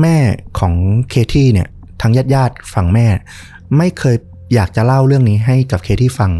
[0.00, 0.16] แม่
[0.58, 0.74] ของ
[1.10, 1.68] เคที่เนี่ย
[2.00, 3.06] ทางญาติญาติๆฝั่งแม่
[3.78, 4.16] ไม่เคย
[4.54, 6.30] อยากจะเล่าเรื่องนี้ให้กับเคที่ฟัง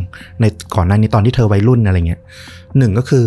[0.40, 0.44] ใน
[0.74, 2.20] ก่อนหน้านี้ตอนที่เธอวัยรุ่นอะไรเงี้ย
[2.78, 3.26] หนึ่งก็คือ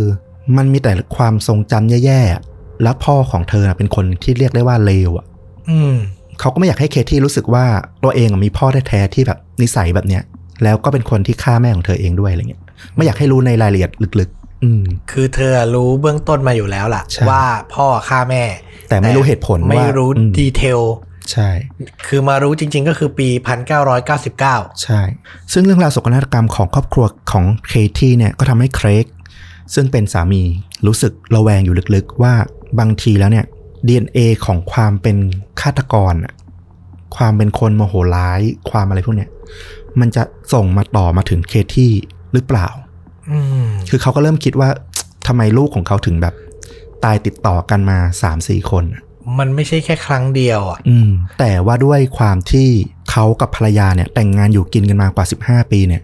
[0.58, 5.26] มันมีแต่ความทรงจำแย่ๆ แล้วพ่อของเธอน่ะเป็นคนที่เรียกได้ว่าเลวอะ
[5.70, 5.96] อืม
[6.40, 7.66] เขาก็ไม่อยากให้เคที่รู้สึกว่า
[8.04, 10.24] ตัวเองอะมีพ่อแท้ๆที่แบบนิสัยแบบเนี้ย
[10.64, 12.64] แล้วก็เป็นคนที่ฆ่าแม่ของเธอเองด้วยอะไรเงี้ย
[12.96, 18.44] ไม่อยากให้รู้ในรายละเอียดลึกๆ อืม คือเธอรู้เบื้องต้นมาอยู่แล้วล่ะใช่ว่าพ่อฆ่าแม่
[18.90, 20.80] แต่ไม่รู้เหตุผลไม่ว่ารู้อืมดีเทล
[21.32, 21.50] ใช่
[22.08, 23.28] คือมารู้จริง ๆ ก็คือปี
[24.06, 25.02] 1999 ใช่
[25.54, 29.06] ซึ่งเรื่องราวโศกนาฏกรรมของครอบครัวของเคที่เนี่ยก็ทำให้เครก
[29.74, 30.44] ซึ่งเป็นสามี
[30.88, 32.34] รู้สึกระแวงอยู่ลึกๆ ว่า
[32.80, 33.46] บางทีแล้วเนี่ย
[33.88, 35.18] DNA ของความเป็น
[35.62, 36.34] ฆาตกรอะ
[37.16, 39.30] ความเป็นคนโมโหร้าย ความอะไรพวกเนี้ย
[40.00, 41.94] มันจะส่งมาต่อมาถึงเคที่
[42.34, 42.68] หรือเปล่า
[43.32, 44.70] อืมคือเขาก็เริ่มคิดว่า
[45.28, 46.36] ทำไมลูกของเขาถึงแบบ
[47.04, 49.04] ตายติดต่อกันมาสามสี่คนอะ
[49.40, 52.68] มันไม่ใช่แค่ครั้งเดียวอะอืม แต่ว่าด้วยความที่
[53.12, 56.02] เขากับภรรยาเนี่ย แต่งงานอยู่กินกันมากว่า 15 ปีเนี่ย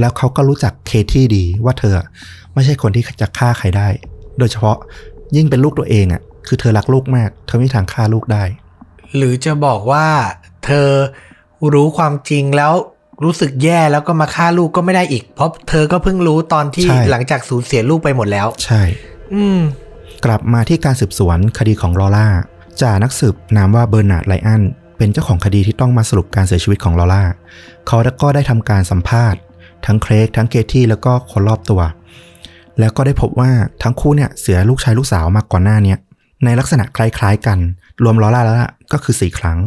[0.00, 1.94] แล้วเขาก็รู้จักเคที่ดีว่าเธอ
[2.54, 3.88] ไม่ใช่คนที่จะฆ่าใครได้
[4.38, 4.76] โดยเฉพาะ
[5.36, 8.44] ยิ่งเป็นลูกตัวเองอะ คือเธอรักลูกมาก เธอไม่มีทางฆ่าลูกได้
[9.16, 10.06] หรือจะบอกว่า
[10.64, 10.88] เธอ
[11.74, 12.72] รู้ความจริงแล้ว
[13.24, 18.82] รู้สึกแย่แล้วก็มาฆ่าลูกก็ไม่ได้อีก เพราะเธอก็เพิ่งรู้ตอนที่ใช่หลังจากสูญเสียลูกไปหมดแล้ว ใช่
[19.34, 19.60] อืม
[20.24, 22.28] กลับมาที่การสืบสวนคดีของลอร่า
[22.82, 24.62] จ่านักสืบนามว่าเบอร์นาร์ดไรอัน
[24.98, 27.24] เป็นเจ้าของคดีที่ต้องมาสรุปการเสียชีวิตของลอร่า
[27.86, 29.40] เขาก็ได้ทำการสัมภาษณ์
[29.86, 31.82] ทั้งเครกทั้งเคที่แล้วก็คนรอบตัว
[32.78, 33.50] แล้วก็ได้พบว่า
[33.82, 35.96] ทั้งคู่เนี่ยเสียลูกชายลูกสาวมาก่อนหน้านี้
[36.44, 37.58] ในลักษณะคล้ายๆกัน
[38.02, 39.58] รวมลอร่าแล้วล่ะก็คือสี่ครั้ง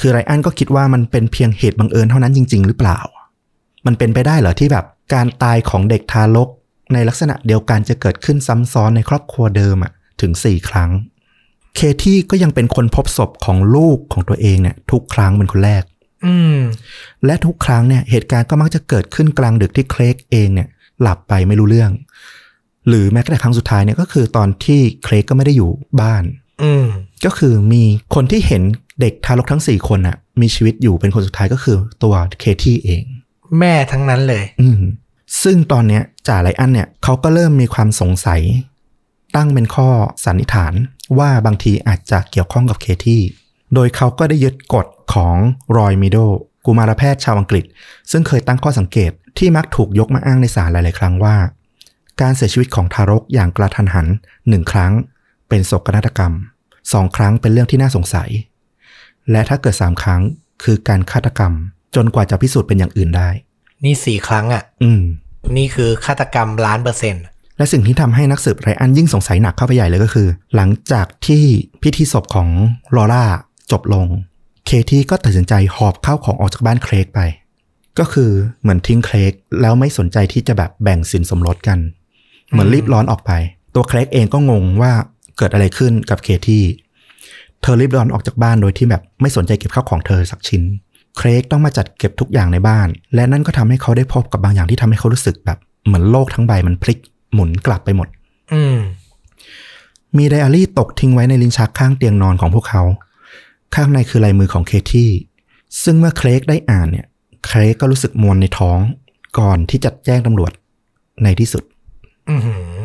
[0.00, 2.98] คือไรอันก็คิดว่ามันเป็นเพียงเหตุบังเอิญเท่านั้นจริง ๆ หรือเปล่า
[3.86, 6.48] มันเป็นไปได้เหรอที่แบบการตายของเด็กทารก
[6.92, 10.90] ในลักษณะเดียวกันจะเกิดขึ้นซ้ำซ้อนในครอบครัวเดิมอะถึง4ครั้ง
[11.80, 15.82] เคที่ก็ยังเป็นคนพบศพของลูกของตัวเองเนี่ยทุกครั้งเป็นคนแรก
[16.26, 16.58] อืม
[17.24, 20.68] และทุกครั้งเนี่ย เหตุการณ์ก็มักจะเกิดขึ้นกลางดึกที่เครกเองเนี่ย
[21.00, 21.92] หลับไปไม่รู้เรื่อง
[22.88, 26.24] หรือแม้กระทั่งครั้งสุดท้ายเนี่ยก็คือตอนที่เครกก็ไม่ได้อยู่บ้าน
[26.62, 26.86] อืม
[27.24, 27.82] ก็คือมี
[28.14, 28.62] คนที่เห็น
[29.00, 33.02] เด็กทารกทั้ง4คนอะมีชีวิตอยู่เป็นคนสุดท้ายก็คือตัวเคที่เอง
[33.58, 34.80] แม่ทั้งนั้นเลย อืม
[35.42, 38.42] ซึ่งตอนเนี้ยจ่าไรอันเนี่ยเขาก็เริ่มมีความสงสัย
[39.36, 39.88] ตั้งเป็นข้อ
[40.24, 40.74] สันนิษฐาน
[41.18, 43.22] ว่าบางทีอาจจะเกี่ยวข้องกับเคที่
[43.74, 45.36] โดยเขาก็ได้ยึดกฎของ
[45.76, 46.18] รอยมิโด
[46.66, 47.64] กุมารแพทย์ชาวอังกฤษ
[48.10, 51.36] ซึ่งเคยตั้งข้อสังเกตที่มักถูกยกมาอ้างในศาลหลาย ๆ ครั้งว่า
[52.20, 54.06] การเสียชีวิตของทารกอย่างกระทันหัน
[54.48, 54.92] หนึ่งครั้ง
[55.48, 56.32] เป็นโศกนาฏกรรม
[56.92, 58.30] สองครั้งเป็นเรื่องที่น่าสงสัย
[59.30, 60.22] และถ้าเกิดสามครั้ง
[60.62, 61.52] คือการฆาตกรรม
[61.96, 63.30] จนกว่าจะพิสูจน์เป็นอย่างอื่นได้
[63.84, 65.02] นี่สี่ครั้งอะ อืม
[65.56, 67.24] นี่คือฆาตกรรมล้านเปอร์เซ็นต์
[67.58, 71.42] และสิ่งที่ทำให้นักสืบไรอันยิ่งสงสัยหนักเข้าไปใหญ่เลยก็คือ หลังจากที่
[71.82, 72.48] พิธีศพของ
[72.96, 73.24] ลอร่า
[73.72, 74.06] จบลง
[74.66, 77.20] เคที่ก็ตัดสินใจหอบข้าวของออกจากบ้านเครกไป
[77.98, 81.78] ก็คือเหมือนทิ้งเครกแล้วไม่สนใจที่จะแบบแบ่งสินสมรสกัน
[82.50, 83.30] เหมือนรีบร้อนออกไป
[83.74, 84.92] ตัวเครกเองก็งงว่า
[85.38, 86.62] เกิดอะไรขึ้นกับเคที่
[87.62, 90.62] เธอรีบร้อนออกจากบ้านโดยที่แบบไม่สนใจเก็บข้าวของเธอสักชิ้น
[91.16, 96.98] เครกต้องมาจัดเก็บทุกอย่างในบ้าน และนั่นก็ทำให้เขาได้พบกับบางอย่างที่ทำให้เขารู้สึกแบบเหมือนโลกทั้งใบมันพลิก
[97.34, 98.08] หมุนกลับไปหมด
[98.52, 98.78] อืม
[100.16, 102.82] มีไดอารี่ตกทิ้งไว้ในลิ้นชักข้างเตียงนอนของพวกเขา
[103.74, 105.10] ข้างในคือลายมือของเคที่
[105.82, 107.06] ซึ่งเมื่อเครกได้อ่านเนี่ย
[107.46, 108.78] เครกก็รู้สึกมวนในท้อง
[109.38, 110.52] ก่อนที่จะแจ้งตำรวจ
[111.22, 111.62] ในที่สุด
[112.30, 112.78] อือหือ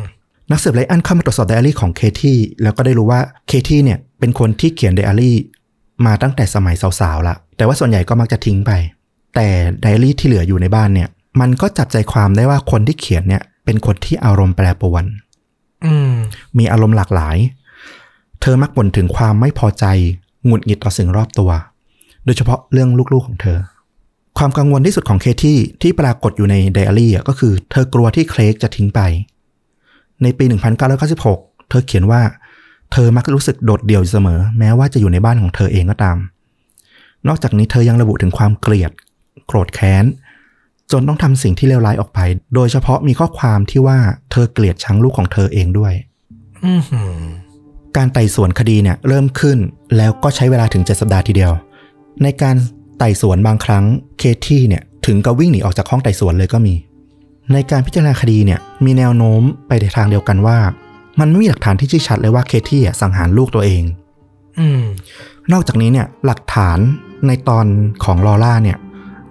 [0.50, 5.36] นักสืบไรอันเข้ามาตรวจสอบไดอารี่ของเคที่แล้วก็ได้รู้ว่าเคที่เนี่ยเป็นคนที่เขียนไดอารี่
[6.06, 8.72] มาตั้งแต่สมัยสาวๆละแต่ว่าส่วนใหญ่ก็มักจะทิ้งไป
[9.34, 9.48] แต่
[9.80, 11.08] ไดอารี่ที่เหลืออยู่ในบ้านเนี่ย
[11.40, 15.04] มันก็จับใจความได้ว่าคนที่เขียนเนี่ย เป็นคนที่อารมณ์แปรปรวน
[15.84, 16.12] อืม
[16.58, 17.36] มีอารมณ์หลากหลาย
[18.40, 19.84] เธอมักบ่นถึงความไม่พอใจ
[20.44, 21.50] หงุดหงิดต่อสิ่งรอบตัว
[22.24, 23.58] โดยเฉพาะเรื่องลูกๆของเธอ
[24.38, 29.00] ความกังวลที่สุดของเคที่ที่ปรากฏอยู่ในไดอารี่อะก็คือ เธอกลัวที่เครกจะทิ้งไป
[30.22, 30.44] ในปี
[31.06, 32.22] 1996 เธอเขียนว่า
[32.92, 36.18] เธอมักรู้สึกโดดเดี่ยวอยู่เสมอ แม้ว่าจะอยู่ในบ้านของเธอเองก็ตาม
[37.28, 38.90] นอกจากนี้เธอยังระบุถึงความเกลียด
[39.46, 40.04] โกรธแค้น
[40.92, 42.18] จนต้องทำสิ่งที่เลวร้ายออกไป
[42.54, 43.98] โดยเฉพาะมีข้อความที่ว่า
[44.30, 45.94] เธอเกลียดชังลูกของเธอเองด้วย
[46.66, 47.16] อือหือ
[47.96, 49.58] การไต่สวนคดีเนี่ยเริ่มขึ้น
[49.96, 51.52] แล้วก็ใช้เวลาถึง7สัปดาห์ทีเดียว
[52.22, 52.56] ในการ
[52.98, 53.84] ไต่สวนบางครั้ง
[54.18, 56.74] เคที่เนี่ยถึงกับวิ่งหนีออกจากห้องไต่สวนเลยก็มี
[57.52, 60.58] ในการพิจารณาคดีเนี่ยมีแนวโน้มไปในทางเดียวกันว่า
[61.20, 63.82] มันไม่มีหลักฐานที่ชี้ชัดเลยว่าเคที่อะสังหารลูกตัวเอง
[64.58, 64.82] อืม
[65.52, 66.78] นอกจากนี้เนี่ยหลักฐาน
[67.26, 67.66] ในตอน
[68.04, 68.78] ของลอร่าเนี่ย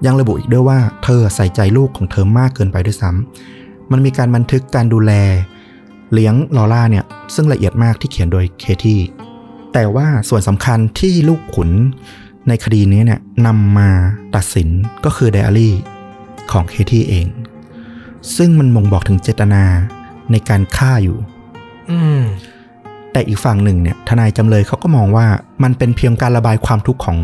[0.06, 5.12] ยังระบุอีกด้วยว่าเธอใส่ใจลูกของเธอมากเกินไปด้วยซ้ำมันมีการบันทึกการดูแล
[6.14, 9.02] เลี้ยงลอร่าเนี่ยซึ่งละเอียดมากที่เขียนโดยเคที่
[9.74, 11.70] แต่ว่าส่วนสำคัญที่ลูกขุน
[12.48, 13.90] ในคดีนี้เนี่ยนำมา
[14.36, 14.70] ตัดสิน
[15.06, 15.74] ก็คือไดอารี่
[16.52, 17.28] ของเคที่เอง
[18.38, 19.64] ซึ่งมันบ่งบอกถึงเจตนา
[20.32, 21.18] ในการฆ่าอยู่
[21.92, 22.00] อื
[23.12, 25.26] แต่อีกฝั่งหนึ่งเนี่ย ทนายจำเลยเขาก็มองว่า
[25.64, 27.18] มันเป็นเพียงการระบายความทุกข์ของ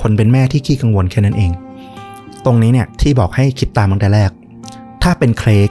[0.00, 1.52] คนเป็นแม่ที่ขี้กังวลแค่นั้นเอง
[2.44, 4.30] ตรงนี้เนี่ยที่บอกให้คิดตามตั้งแต่แรก
[5.02, 5.68] ถ้าเป็นเครก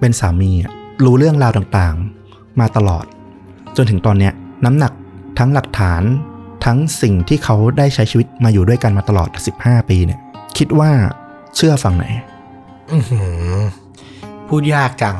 [0.00, 0.72] เป็นสามีอะ
[1.04, 3.04] รู้เรื่องราวต่างๆ มาตลอด
[3.76, 4.32] จนถึงตอนเนี้ย
[4.64, 4.92] น้ำหนัก
[5.38, 6.02] ทั้งหลักฐาน
[6.64, 9.28] ทั้งสิ่งที่เขาได้ใช้ชีวิตมาอยู่ด้วยกันมาตลอด
[9.60, 10.20] 15 ปีเนี่ย
[10.58, 10.90] คิดว่า
[11.56, 12.06] เชื่อฝั่งไหน
[12.92, 13.22] อือหื
[13.54, 13.58] อ
[14.48, 15.16] พูดยากจัง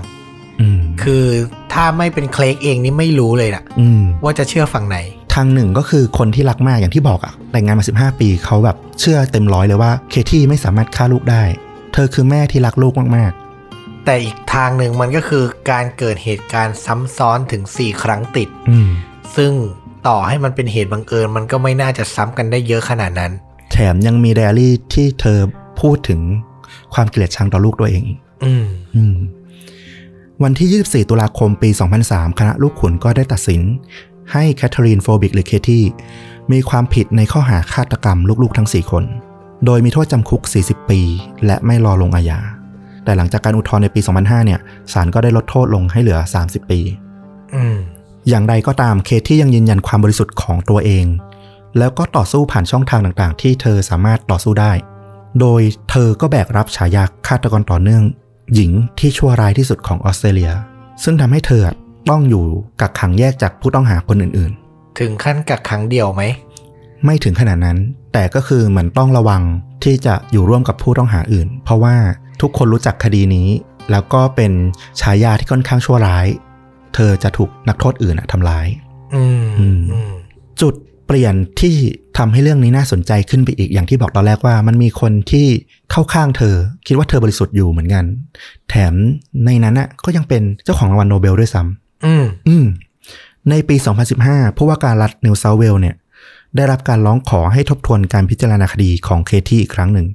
[0.61, 1.25] อืมคือ
[1.73, 4.99] ถ้าไม่เป็นเคลกเองนี่ไม่รู้เลยนะอืมว่าจะเชื่อฝั่งไหน
[5.35, 11.43] ทางหนึ่งก็คือคนที่รักมากอย่างที่บอกอะแต่งงานมา 15 ปีเขาแบบเชื่อเต็มร้อยเลยว่าเคที่ไม่สามารถฆ่าลูกได้
[11.93, 13.33] เธอคือแม่ที่รักลูกมาก
[14.05, 18.91] แต่อีกทางหนึ่งมันก็คือการเกิดเหตุการณ์ซ้ำซ้อนถึง 4 ครั้งติดๆอืม
[19.37, 19.53] ซึ่ง
[20.09, 23.33] ต่อให้มันเป็นเหตุบังเอิญมันก็ไม่น่าจะซ้ำกันได้เยอะขนาดนั้น
[23.73, 25.39] แถมยังมีไดอารี่ที่เธอ
[25.81, 26.21] พูดถึง
[26.95, 28.65] ความเกลียดชังต่อลูกตัวเองอีกอืม
[28.97, 29.17] อืม
[30.43, 31.71] วันที่ 24 ตุลาคมปี
[32.05, 33.63] 2003 คณะลูกขุนก็ได้ตัดสิน
[34.33, 35.85] ให้แคทเธอรีนโฟบิกหรือเคที่
[36.53, 39.05] มีความผิดในข้อหาฆาตกรรมลูกๆทั้ง 4 คน
[39.65, 41.01] โดยมีโทษจำคุก 40 ปี
[41.47, 42.41] และไม่รอลงอาญา
[43.05, 44.61] แต่หลังจากการอุทธรณ์ในปี 2005 เนี่ย
[44.93, 46.81] ศาลก็ได้ลดโทษลงให้เหลือ 30 ปี
[47.55, 47.77] อืม
[48.29, 51.07] อย่างไรก็ตามเคที่ยังยืนยันความบริสุทธิ์ของตัวเอง
[51.79, 54.73] แล้วก็ต่อสู้ผ่านช่องทางต่างๆ ที่เธอสามารถต่อสู้ได้
[55.41, 58.03] โดยเธอก็แบกรับฉายาฆาตกรต่อเนื่อง
[58.55, 60.53] หญิงที่ชั่วร้ายที่สุดของออสเตรเลีย
[61.05, 61.63] ซึ่งทำให้เธอ
[62.09, 62.45] ต้องอยู่
[62.81, 64.53] กักขังแยกจากผู้ต้องหาคนอื่น
[64.99, 67.79] ถึงขั้นกักขังเดียวไหมๆไม่ถึงขนาดนั้น
[68.13, 69.43] แต่ก็คือเหมือนต้องระวัง
[69.85, 71.95] ที่จะอยู่ร่วมกับผู้ต้องหาอื่น เพราะว่า
[72.41, 73.49] ทุกคนรู้จักคดีนี้
[73.91, 74.53] แล้วก็เป็น
[75.01, 76.27] ฉายาที่ค่อนข้างชั่วร้าย
[76.95, 78.67] เธอจะถูกนักโทษอื่นอะทำร้าย
[79.15, 80.13] อืมอืมอืม
[80.61, 80.75] จุด
[81.07, 81.75] เปลี่ยนที่
[82.19, 85.47] ทำให้เรื่องนี้น่าสนใจขึ้นไปอีกอย่างที่บอกตอนแรกว่า มันมีคนที่
[85.91, 86.55] เข้าข้างเธอ
[86.87, 88.05] คิดว่าเธอบริสุทธิ์อยู่เหมือนกัน
[88.71, 88.95] แถม
[89.45, 92.67] ในนั้นน่ะก็ยังเป็นเจ้าของรางวัลโนเบลด้วยซ้ำ อืมอืม
[93.51, 93.77] ในปี
[94.17, 95.97] 2015 ผู้ว่าการรัฐนิวเซาท์เวลส์เนี่ย
[96.57, 100.07] ได้รับการร้องขอให้ทบทวนการพิจารณาคดีของเคที่อีกครั้งหนึ่ง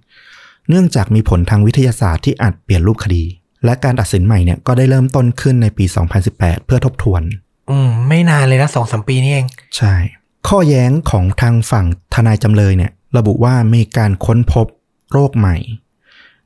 [0.69, 3.24] เนื่องจากมีผลทางวิทยาศาสตร์ที่อาจเปลี่ยนรูปคดี
[3.65, 5.86] และการตัดสินใหม่เนี่ยก็ได้เริ่มต้นขึ้นในปี
[6.26, 7.21] 2018 เพื่อทบทวน
[7.69, 9.93] อืม ไม่นานเลยนะสองสามปีนี่เอง ใช่
[10.48, 14.67] ข้อแย้งของทางฝั่งทนายจำเลยเนี่ย ระบุว่ามีการค้นพบ
[15.12, 15.56] โรคใหม่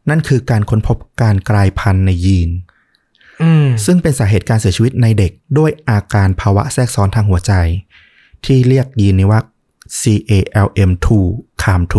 [0.10, 2.69] นั่นคือการค้นพบการกลายพันธุ์ในยีนอืม
[3.86, 7.54] ซึ่งเป็นสาเหตุการเสียชีวิตในเด็กด้วยอาการภาวะแทรกซ้อนทางหัวใจ
[8.46, 9.42] ที่เรียกยีนนี้ว่า
[10.02, 11.08] CALM2
[11.62, 11.96] CAM2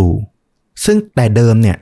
[0.85, 1.77] ซึ่งแต่เดิมเนี่ย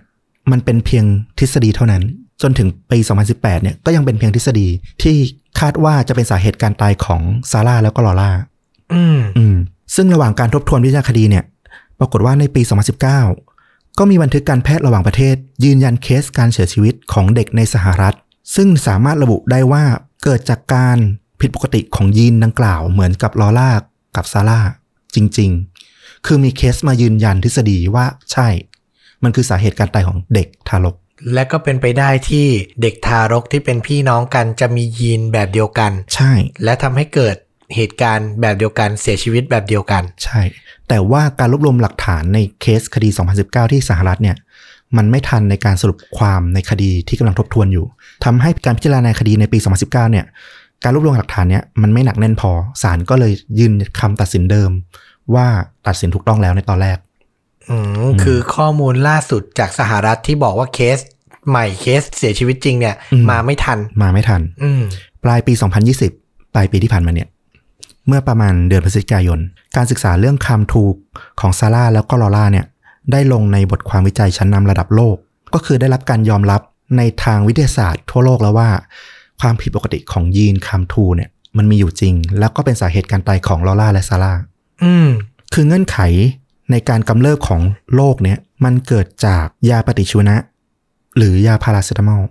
[0.51, 1.05] มันเป็นเพียง
[1.39, 2.03] ทฤษฎีเท่านั้น
[2.43, 2.99] จนถึงปี
[3.31, 4.69] 2018 เนี่ยก็ยังเป็นเพียงทฤษฎี
[5.03, 5.17] ที่
[5.61, 8.31] คาดว่าจะเป็นสาเหตุการตายของซาร่าแล้วก็ลอร่า
[8.95, 9.57] อืมอืม
[9.95, 11.45] ซึ่งระหว่างการทบทวนวิจารณคดีเนี่ย
[11.99, 18.15] ปรากฏว่าในปี 2019 ก็มีบันทึกการแพทย์ระหว่างประเทศ ยืนยันเคสการเสียชีวิตของเด็กในสหรัฐ
[18.55, 19.85] ซึ่งสามารถระบุได้ว่า
[20.25, 20.99] เกิดจากการ
[21.41, 23.71] ผิดปกติของยีนดังกล่าวเหมือนกับลอร่า
[24.17, 24.61] กับซาร่า
[25.15, 25.51] จริง
[25.89, 28.49] ๆ คือมีเคสมายืนยันทฤษฎีว่าใช่
[29.23, 30.97] มันคือสาเหตุการตายของเด็กทารก
[31.35, 32.47] และก็เป็นไปได้ที่
[32.83, 36.33] เด็กทารกที่เป็นพี่น้องกันจะมียีนแบบเดียวกัน ใช่
[36.65, 37.37] และทำให้เกิด
[37.77, 40.41] เหตุการณ์แบบเดียวกันเสียชีวิตแบบเดียวกัน ใช่
[40.89, 43.09] แต่ว่าการรวบรวมหลักฐานในเคสคดี
[43.41, 44.37] 2019 ที่สหรัฐเนี่ย
[44.97, 47.87] มันไม่ทันในการสรุปความในคดีที่กำลังทบทวนอยู่
[48.25, 50.25] ทำให้การพิจารณาคดีในปี 2019 เนี่ย
[50.85, 52.51] การรวบรวมหลักฐานเนี่ยมันไม่หนักแน่นพอ
[52.83, 54.71] ศาลก็เลยยืนคำตัดสินเดิม
[55.35, 55.47] ว่า
[55.87, 56.99] ตัดสินถูกต้องแล้วในตอนแรก
[57.71, 57.77] อื
[58.09, 60.99] มคือข้อมูลล่าสุดจากสหรัฐที่บอกว่าเคส
[61.49, 64.83] ใหม่เคสเสียชีวิตจริงเนี่ยอืมมาไม่ทัน มาไม่ทัน อืม
[65.25, 65.53] ปลายปี
[65.99, 67.29] 2020 ปลายปีที่ผ่านมาเนี่ย
[68.07, 69.39] เมื่อประมาณเดือนพฤศจิกายน
[69.77, 70.95] การศึกษาเรื่องคำถูก
[71.41, 72.67] ของซาร่าแล้วก็ลอร่าเนี่ย
[73.13, 75.17] ได้ลงในบทความวิจัยชั้นนำระดับโลก
[75.55, 76.61] ก็คือได้รับการยอมรับ
[76.97, 78.71] ในทางวิทยาศาสตร์ทั่วโลกแล้วว่า
[79.41, 84.33] ความผิดปกติของยีนคามทูเนี่ยมันมีอยู่จริง แล้วก็เป็นสาเหตุการตายของลอร่าและซาร่า
[84.83, 85.09] อืม
[85.55, 85.99] คือเงื่อนไข
[86.71, 87.61] ในการกำเริบของ
[87.95, 90.37] โรคเนี่ยมันเกิดจากยาปฏิชีวนะ
[91.17, 92.23] หรือยาพาราเซตามอล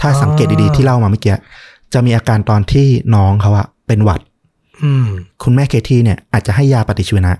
[0.00, 1.36] ถ้าสังเกตดีๆที่เล่ามาเมื่อกี้
[1.92, 4.20] จะมีอาการตอนที่น้องเขาอะเป็นหวัด
[4.82, 5.06] อืม
[5.42, 7.32] คุณแม่เคที่เนี่ยอาจจะให้ยาปฏิชีวนะ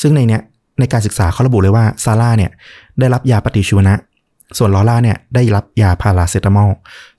[0.00, 0.42] ซึ่งในเนี้ย
[0.78, 2.50] ในการศึกษาเขาระบุเลยว่าซาร่าเนี่ย
[2.98, 3.94] ได้รับยาปฏิชีวนะ
[4.58, 6.70] ส่วนลอร่าเนี่ยได้รับยาพาราเซตามอล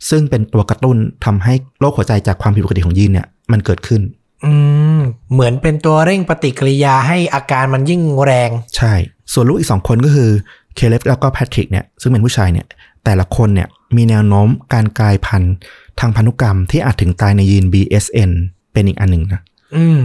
[0.09, 4.01] ซึ่งเป็นตัวกระตุ้นทำให้โรคหัวใจจากความผิดปกติของยีนเนี่ยมันเกิดขึ้น
[4.45, 4.53] อื
[4.97, 8.93] มเหมือนเป็นตัวเร่งปฏิกิริยาให้อาการมันยิ่งแรง ใช่
[9.33, 10.29] ส่วนลูกอีกสองคนก็คือ
[10.75, 12.65] เคเลฟแล้วก็แพทริกเนี่ยซึ่งเป็นผู้ชายเนี่ย
[13.05, 15.53] แต่ละคนเนี่ยมีแนวโน้มการกลายพันธุ์
[15.99, 18.31] ทางพันธุกรรมที่อาจถึงตายในยีน BSN
[18.73, 19.41] เป็นอีกอันหนึ่งนะ
[19.75, 19.99] อืม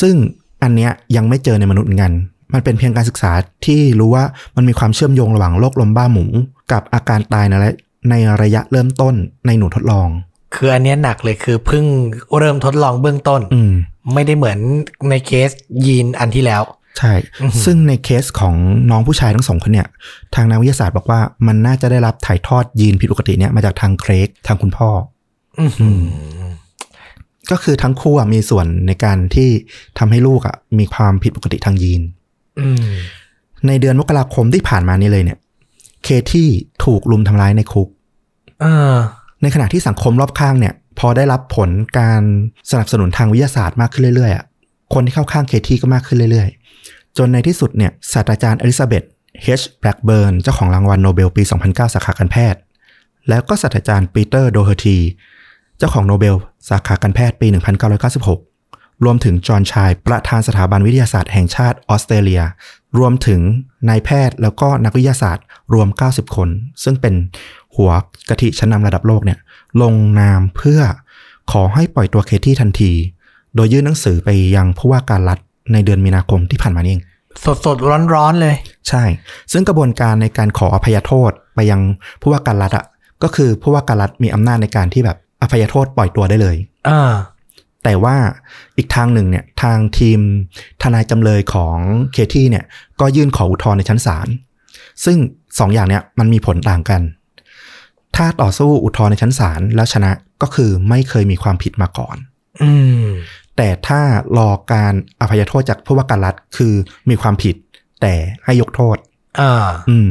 [0.00, 0.14] ซึ่ง
[0.62, 2.12] อันเนี้ยยังไม่เจอในมนุษย์เหมือนกัน
[2.54, 3.32] มันเป็นเพียงการศึกษา
[3.66, 4.24] ที่รู้ว่า
[4.56, 6.24] มันมีความเชื่อมโยงระหว่างโรคลมบ้าหมู
[6.72, 7.70] กับอาการตายในระ
[8.10, 9.14] ในระยะเริ่มต้น
[9.46, 10.08] ในหนูทดลอง
[10.54, 11.84] คืออันเนี้ยหนักเลยคือเพิ่ง
[12.38, 13.72] เริ่มทดลองเบื้องต้น อืม
[14.14, 14.58] ไม่ได้เหมือน
[15.10, 15.50] ในเคส
[15.86, 16.62] ยีนอันที่แล้ว
[16.98, 17.12] ใช่
[17.64, 18.54] ซึ่งในเคสของ
[18.90, 19.88] น้องผู้ชายทั้งสองคนเนี่ย
[20.34, 24.90] ทางนักวิทยาศาสตร์บอกว่ามันน่าจะได้รับถ่ายทอดยีนผิดปกติเนี่ยมาจากทางเครกทางคุณพ่อ
[25.60, 26.00] อือหือ
[27.50, 29.48] ก็คือทั้งคู่อะมีส่วนในการที่
[29.98, 32.21] ทำให้ลูกอะมีความผิดปกติทางยีนอืม
[33.66, 35.38] ในเดือนมกราคมที่ผ่านมานี้เลยเนี่ย
[36.04, 36.48] เคที่
[36.84, 37.88] ถูกลุมทำร้ายในคุก
[38.60, 38.96] เออ
[39.42, 42.22] ในขณะที่สังคมรอบข้างเนี่ย พอได้รับผลการ
[42.70, 44.44] สนับสนุนทางวิทยาศาสตร์มากขึ้นเรื่อยๆอะ
[44.94, 49.04] คนที่เข้าข้างเคที่ก็มากขึ้นเรื่อยๆ จนในที่สุดเนี่ยศาสตราจารย์อลิซาเบธ
[49.42, 52.60] เฮชแบล็กเบิร์นเจ้าของรางวัลโนเบลปี 2009 สาขาการแพทย์
[53.28, 54.98] แล้วก็ศาสตราจารย์ปีเตอร์โดเฮอร์ที
[55.78, 56.36] เจ้าของโนเบล
[56.68, 57.46] สาขาการแพทย์ปี
[58.12, 58.51] 1996
[59.04, 62.42] รวมถึงจอห์นชายน์ ประธานสถาบันวิทยาศาสตร์แห่งชาติออสเตรเลีย
[62.98, 63.40] รวมถึง
[63.88, 66.48] นายแพทย์แล้วก็นักวิทยาศาสตร์รวม 90 คน
[66.84, 67.14] ซึ่งเป็น
[67.76, 67.90] หัว
[68.28, 69.38] กะทิชั้นนำระดับโลกเนี่ย
[69.82, 70.80] ลงนามเพื่อ
[71.52, 72.92] ขอให้ปล่อยตัวเคที่ทันที
[73.54, 75.38] โดยยื่นหนังสือไปยังผู้ว่าการรัฐ
[75.72, 77.02] ในเดือนมีนาคมที่ผ่านมานี่เอง
[77.44, 78.56] สดสดร้อนร้อนๆเลย
[78.88, 79.02] ใช่
[79.52, 81.80] ซึ่งกระบวนการในการขออภัยโทษไปยัง
[82.22, 82.84] ผู้ว่าการรัฐอะ
[83.22, 86.56] ก็คือผู้ว่าการรัฐมีอำนาจในการที่แบบอภัยโทษปล่อยตัวได้เลย
[86.88, 87.12] อ่า
[87.84, 88.16] แต่ว่า
[88.76, 90.20] อีกทางหนึ่งเนี่ยทางทีม
[90.82, 91.76] ทนายจำเลยของ
[92.12, 92.64] เคที่เนี่ย
[93.00, 94.28] ก็ยื่นขออุทธรณ์ในชั้นศาล
[95.04, 95.18] ซึ่ง
[95.58, 97.02] สองอย่างเนี่ยมันมีผลต่างกัน
[98.16, 100.10] ถ้าต่อสู้อุทธรณ์ในชั้นศาลแล้วชนะ
[100.42, 102.16] ก็คือไม่เคยมีความผิดมาก่อน
[102.62, 103.04] อืม
[103.56, 104.00] แต่ถ้า
[104.38, 106.74] รอการอภัยโทษจากผู้ว่าการรัฐคือ
[107.08, 107.56] มีความผิด
[108.00, 108.14] แต่
[108.44, 108.96] ให้ยกโทษ
[109.40, 110.08] อ่าอืม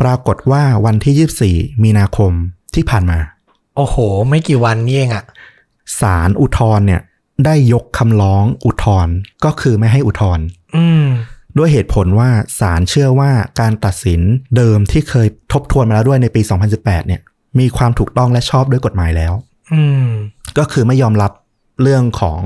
[0.00, 2.32] ปรากฏว่าวันที่24มีนาคม
[2.74, 3.18] ที่ผ่านมา
[3.76, 3.96] โอ้โห
[4.28, 5.24] ไม่กี่วันนี่เองอะ
[6.00, 7.02] ศาลอุทธรณ์เนี่ย
[7.44, 10.44] ได้ยกคำร้องอุทธรณ์ก็คือไม่ให้อุทธรณ์
[10.76, 11.06] อืม
[11.58, 14.20] ด้วยเหตุผลว่าศาลเชื่อว่าการตัดสิน
[14.56, 16.40] เดิมที่เคยทบทวนมาแล้วด้วยในปี
[16.74, 17.20] 2018 เนี่ย
[17.58, 19.32] มีความถูกต้องและชอบด้วยกฎหมายแล้ว
[19.72, 20.06] อืม
[20.58, 21.32] ก็คือไม่ยอมรับ
[21.82, 22.40] เรื่องของ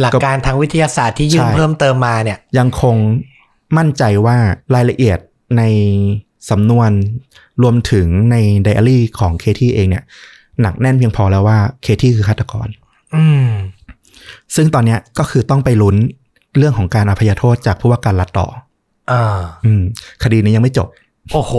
[0.00, 2.96] หลักการทางวิทยาศาสตร์ที่ยื่นใช่เพิ่มเติมมาเนี่ย ยังคง
[3.78, 4.36] มั่นใจว่า
[4.74, 5.18] รายละเอียด
[5.58, 5.62] ใน
[6.50, 6.90] สำนวน
[7.62, 10.04] รวมถึงในไดอารี่ของเคที่เองเนี่ย
[10.60, 12.68] หนักแน่นเพียงพอแล้วว่าเคที่คือฆาตกร
[13.14, 13.48] อืม
[14.54, 15.96] ซึ่งตอนเนี้ยก็คือต้องไปลุ้น
[16.58, 18.46] เรื่องของการอภัยโทษจากผู้ว่าการรัฐต่อ
[19.10, 19.82] อ่า อืม
[20.22, 20.88] คดีนี้ยังไม่จบ
[21.32, 21.54] โอ้โห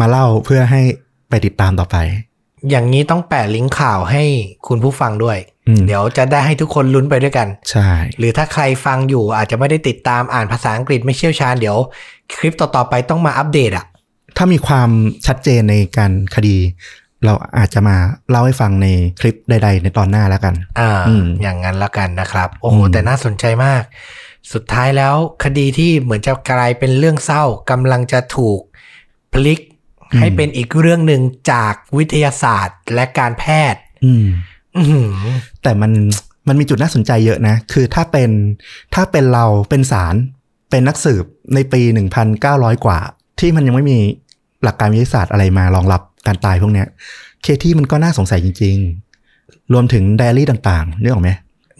[0.00, 0.80] มาเล่าเพื่อให้
[1.28, 1.96] ไปติดตามต่อไป
[2.70, 4.22] อย่างนี้ต้องแปะลิงก์ข่าวให้
[4.68, 11.76] คุณผู้ฟังด้วยอืมเดี๋ยวจะได้ให้ทุกคนลุ้นไปด้วยกัน ใช่ หรือถ้าใครฟังอยู่อาจจะไม่ได้ติดตามอ่านภาษาอังกฤษไม่เชี่ยวชาญเดี๋ยว
[12.34, 13.86] คลิปต่อๆไปต้องมาอัปเดตอะ
[14.36, 14.90] ถ้ามีความ
[15.26, 16.56] ชัดเจนในการคดี
[17.24, 17.96] เราอาจจะมา
[18.30, 18.86] เล่าให้ฟังใน
[19.20, 23.82] คลิปใด ๆ ในตอนหน้าแล้วกัน อ่าอืมอย่างนั้นแล้วกันนะครับ โอ้โหอืมแต่น่าสนใจมาก
[24.52, 28.60] สุดท้ายแล้วคดีที่เหมือนจะกลายเป็นเรื่องเศร้ากำลังจะถูก
[29.32, 29.60] พลิก
[30.18, 34.26] ให้เป็นอีกเรื่องหนึ่งจากวิทยาศาสตร์และการแพทย์ อืม
[34.76, 35.10] อื้อหือ
[35.62, 35.92] แต่มัน
[36.48, 38.30] มันมีจุดน่าสนใจเยอะนะ คือถ้าเป็น
[38.94, 40.14] ถ้าเป็นเราเป็นศาล
[40.70, 41.80] เป็นนักสืบในปี
[42.34, 42.98] 1,900 กว่า
[43.40, 43.98] ที่มันยังไม่มี
[44.62, 46.88] หลักการวิทยาศาสตร์อะไรมารองรับ การตายพวกเนี้ย
[47.42, 48.76] เคที่มันก็น่าสงสัยจริง
[49.24, 51.30] ๆ รวมถึงไดอารี่ต่างๆนึกออกไหม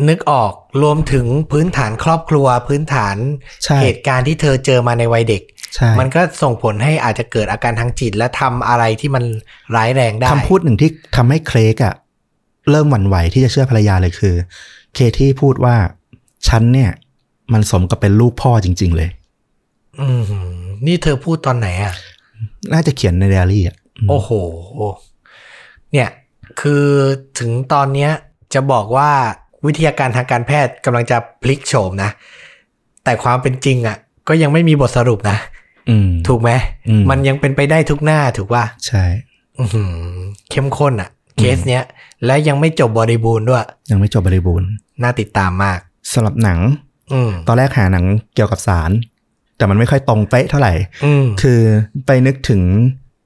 [0.09, 3.16] นึกออกรวมถึงพื้นฐานครอบครัวพื้นฐาน
[3.64, 5.42] ใช่เหตุการณ์ที่เธอเจอมาในวัยเด็ก
[5.74, 9.24] ใช่มันก็ส่งผลให้อาจจะเกิดอาการทางจิต และทำอะไรที่มัน
[9.77, 11.94] ร้ายแรงได้คำพูดหนึ่งที่ทำให้เครกอะ
[12.70, 14.35] เริ่มหวั่นไหวที่จะเชื่อภรรยาเลยคือ
[14.94, 15.77] เคที่พูดว่า
[16.48, 16.90] ฉันเนี่ย
[17.53, 19.11] มันสมกับเป็นลูกพ่อจริง ๆ เลย
[20.01, 20.48] อือหือ
[20.87, 21.94] นี่เธอพูดตอนไหนอะ
[22.72, 23.77] น่าจะเขียนในไดอารี่อะอืม
[24.08, 24.30] โอ้โห
[25.92, 26.08] เนี่ย
[26.61, 26.87] คือ
[27.38, 28.11] ถึงตอนเนี้ย
[28.54, 29.11] จะบอกว่า
[29.66, 32.11] วิทยาการทางการแพทย์กำลังจะพลิกโฉมนะ
[33.04, 33.96] แต่ความเป็นจริงอะ
[34.28, 35.38] ก็ยังไม่มีบทสรุปนะ
[35.90, 36.50] อืมถูกไหม
[36.88, 39.04] อืมมันยังเป็นไปได้ทุกหน้าถูกว่าใช่
[40.50, 41.82] เข้มข้นอะเคสเนี้ย
[42.26, 44.68] และยังไม่จบบริบูรณ์ด้วย ยังไม่จบบริบูรณ์
[45.02, 45.78] น่าติดตามมาก
[46.12, 46.58] สำหรับหนัง
[47.12, 48.90] อืมตอนแรกหาหนังเกี่ยวกับศาล
[49.56, 50.72] แต่มันไม่ค่อยตรงเป๊ะเท่าไหร่
[51.04, 51.61] อืมคือ
[52.06, 52.62] ไปนึกถึง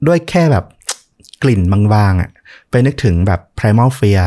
[0.07, 0.65] ด้วยแค่แบบ
[1.43, 2.31] กลิ่นบางๆอะ
[2.71, 4.27] ไปนึกถึงแบบ Primal Fear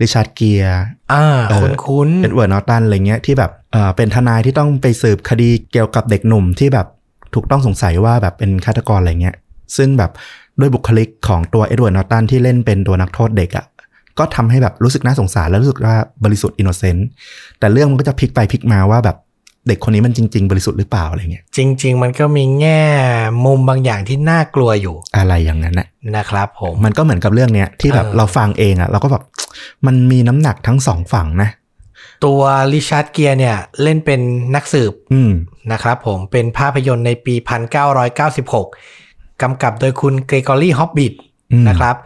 [0.00, 0.80] ริชาร์ดเกียร์
[1.12, 6.86] อ่าเออคุ้นคุ้นๆเอ็ดเวิร์ดนอตตันอะไรเงี้ยที่แบบเออเป็นทนายที่ต้องไปสืบคดีเกี่ยวกับเด็กหนุ่มที่แบบ
[7.34, 9.36] ถูกต้องสงสัยว่าแบบเป็นฆาตกรอะไรเงี้ย
[9.76, 10.10] ซึ่งแบบ
[10.60, 13.66] ด้วยบุคลิกของตัวเอ็ดเวิร์ดนอตตันที่เล่นเป็นตัวนักโทษเด็กอะ่ะ
[14.18, 17.06] ก็ทำให้แบบรู้สึกน่าสงสารและรู้สึกว่าบริสุทธิ์ innocent
[17.58, 19.16] แต่เรื่องมันก็จะพลิกไปพลิกมาว่าแบบ
[19.68, 22.82] เด็กคนนี้มันจริง ๆ บริสุทธิ์หรือเปล่าอะไรเงี้ยจริง ๆ มันก็มีแง่
[23.44, 29.22] มุมบางอย่างที่น่ากลัวอยู่ อะไรอย่างนั้นนะนะครับผมมันก็เหมือนกับเรื่องเนี้ยที่แบบเออเราฟังเองอะ่ะเราก็แบบ
[29.86, 31.50] มันมีน้ำหนักทั้งสองฝั่งนะ
[32.24, 32.40] ตัว
[32.72, 34.20] ริชาร์ดเกียร์เนี่ยเล่นเป็น
[34.54, 35.32] นักสืบอืม
[35.72, 37.34] นะครับผมเป็นภาพยนตร์ในปี
[38.18, 41.14] 1996กำกับโดยคุณเกรกอรี่ฮอบบิท
[41.52, 41.96] อืมนะครับ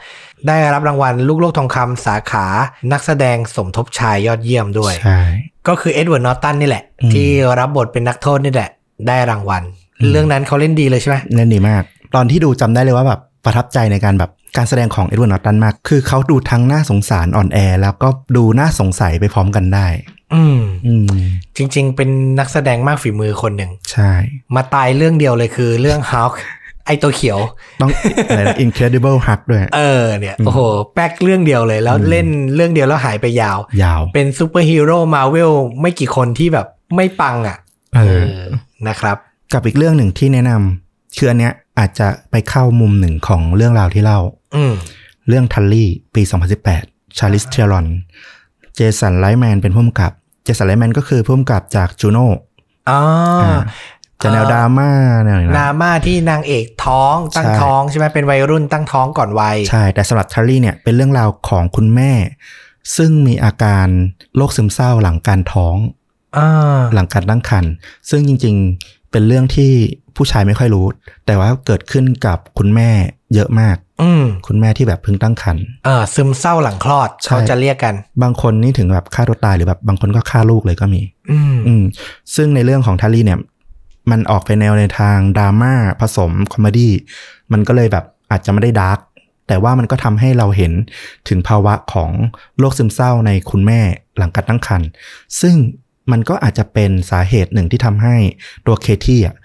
[0.48, 2.46] ได้รับรางวัลลูกโลกทองคำสาขา
[2.92, 5.20] นักแสดงสมทบชายยอดเยี่ยมด้วยใช่
[5.68, 8.70] ก็คือเอ็ดเวิร์ดนอตตันนี่แหละอืมที่รับบทเป็นนักโทษนี่แหละ
[9.08, 9.62] ได้รางวัล
[10.10, 11.82] เรื่องนั้นเขาเล่นดีเลยใช่ไหมเล่นดีมาก
[12.14, 19.86] ตอนที่ดูจำได้เลยว่าแบบประทับใจในการแบบการแสดงของเอ็ดเวิร์ดนอตตันมาก คือเขาดูทั้งน่าสงสารอ่อนแอ แล้วก็ดูน่าสงสัยไปพร้อมกันได้
[20.34, 21.06] อืมอืม
[21.56, 24.12] จริง ๆ เป็นนักแสดงมากฝีมือคนหนึ่งใช่
[24.54, 26.32] มาตายเรื่องเดียวเลยคือเรื่องฮ u ก
[26.86, 27.38] ไอตัวเขียว
[27.80, 27.90] ต้อง
[28.28, 30.60] อะไรนะ Incredible Hulk ด้วย เออเนี่ย โอ้โห
[30.94, 36.66] แป๊กเรื่องเดียวเลย แล้วเล่นเรื่องเดียวแล้วหายไปยาว ยาว เป็นซูเปอร์ฮีโร่มาเวลไม่กี่คนที่แบบ
[36.96, 37.58] ไม่ปังอะ
[37.94, 38.42] เออเออ
[38.88, 39.16] นะครับ
[39.52, 44.20] กับอีกเรื่องหนึ่งที่แนะนำคืออันเนี้ยอาจจะไปเข้ามุมหนึ่งของเรื่องราวที่เล่า
[44.56, 44.74] อืม
[45.28, 46.22] เรื่องทัลลี่ปี
[46.70, 47.86] 2018 ชาลิสเทรอน
[48.74, 50.12] เจสันไลแมนเป็นผู้กำกับ
[50.44, 52.26] เจสันไลแมนก็คือผู้กำกับจากจูโน่
[52.90, 53.00] อ๋อ
[53.42, 53.44] อ
[54.22, 54.90] จะแนวดราม่า
[55.24, 62.12] แนวไหนดรานะม่าที่นางเอกท้องตั้งใช่ท้องใช่ไหมเป็นวัยรุ่นตั้งท้องก่อนวัย ใช่ แต่สำหรับทัลลี่เนี่ยเป็นเรื่องราวของคุณแม่
[62.96, 63.86] ซึ่งมีอาการ
[64.36, 65.76] โรคซึมเศร้าหลังการท้อง
[66.36, 67.72] อ่าหลังการตั้งครรภ์
[68.10, 68.54] ซึ่งจริง
[68.84, 69.72] ๆเป็นเรื่องที่
[70.16, 70.86] ผู้ชายไม่ค่อยรู้
[71.26, 72.90] แต่ว่าเกิดขึ้นกับคุณแม่
[73.34, 81.82] เยอะมาก อืมคุณแม่ที่แบบเพิ่งตั้งครรภ์เออซึมเศร้าหลังคลอดใช่เขาจะเรียกกัน บางคนนี่ถึงแบบฆ่าตัวตายหรือแบบบางคนก็ฆ่าลูกเลยก็มี อืมอืม
[82.34, 83.38] ซึ่งในเรื่องของ Tully เนี่ย
[84.10, 86.92] มันออกไปแนวในทางดราม่าผสม comedy
[87.52, 88.98] มันก็เลยแบบอาจจะไม่ได้ dark
[89.48, 90.72] แต่ว่ามันก็ทำให้เราเห็น
[91.28, 92.10] ถึงภาวะของ
[92.58, 93.80] โรคซึมเศร้าในคุณแม่
[94.18, 94.88] หลังการตั้งครรภ์
[95.40, 95.56] ซึ่ง
[96.10, 98.16] มันก็อาจจะเป็นสาเหตุหนึ่งที่ทำให้
[98.66, 99.36] ตัวเคที่อะ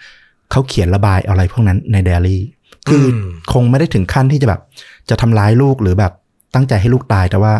[0.52, 2.44] เขาเขียนระบายอะไรพวกนั้นในไดอารี่
[2.90, 3.06] คือ
[3.54, 4.62] คงไม่ได้ถึงขั้นที่จะแบบ
[5.10, 6.14] จะทำร้ายลูกหรือแบบ
[6.54, 7.54] ตั้งใจให้ลูกตายแต่ว่า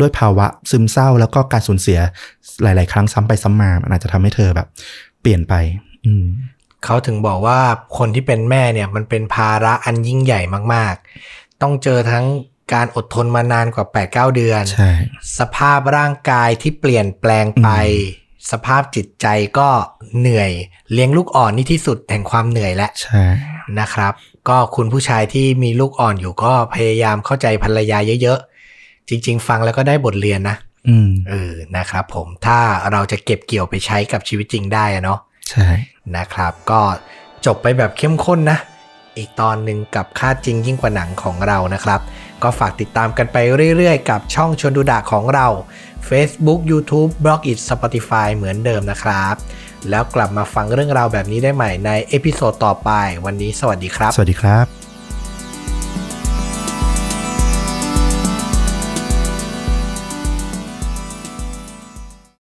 [0.00, 1.98] ด้วยภาวะซึมเศร้าแล้วก็การสูญเสีย
[2.62, 4.68] หลาย ๆ ครั้งซ้ำไปซ้ำมา มันอาจจะทำให้เธอแบบ
[5.22, 5.54] เปลี่ยนไป
[6.84, 7.60] เขาถึงบอกว่า
[7.98, 10.40] คนที่เป็นแม่เนี่ย มันเป็นภาระอันยิ่งใหญ่
[10.74, 10.94] มาก
[11.28, 12.24] ๆ ต้องเจอทั้ง
[12.72, 14.90] การอดทนมานานกว่า 8-9 เดือนใช่
[15.38, 17.68] สภาพร่างกายที่เปลี่ยนแปลงไป
[18.50, 19.26] สภาพจิตใจ
[19.58, 19.68] ก็
[20.18, 20.50] เหนื่อย
[20.92, 23.24] เลี้ยงลูกอ่อนนี่ที่สุดแห่งความเหนื่อยแล้วใช่
[23.80, 24.12] นะครับ
[24.48, 30.56] ก็คุณผู้ชายที่มีลูกอ่อนอยู่ก็พยายามเข้าใจภรรยาเยอะๆ จริง ๆ ฟังแล้วก็ได้บทเรียนนะ
[30.88, 32.58] อืมเออนะครับผมถ้า
[32.92, 35.68] เราจะเก็บเกี่ยวไปใช้กับชีวิตจริงได้อะเนาะ ใช่
[36.16, 36.80] นะครับ ก็
[37.46, 38.58] จบไปแบบเข้มข้นนะ
[39.16, 42.00] อีกตอนหนึ่งกับฆาตจริงยิ่งกว่าหนังของเรานะครับ
[42.42, 43.36] ก็ฝากติดตามกันไป
[43.76, 45.46] เรื่อยๆ กับช่องชวนดูดะของเรา
[46.08, 49.34] Facebook YouTube b l o g i t Spotify เหมือนเดิมนะครับ
[49.90, 52.90] แล้วกลับมาฟังเรื่องราวแบบนี้ได้ใหม่ใน episode ต่อไป
[53.24, 54.95] วันนี้สวัสดีครับ สวัสดีครับ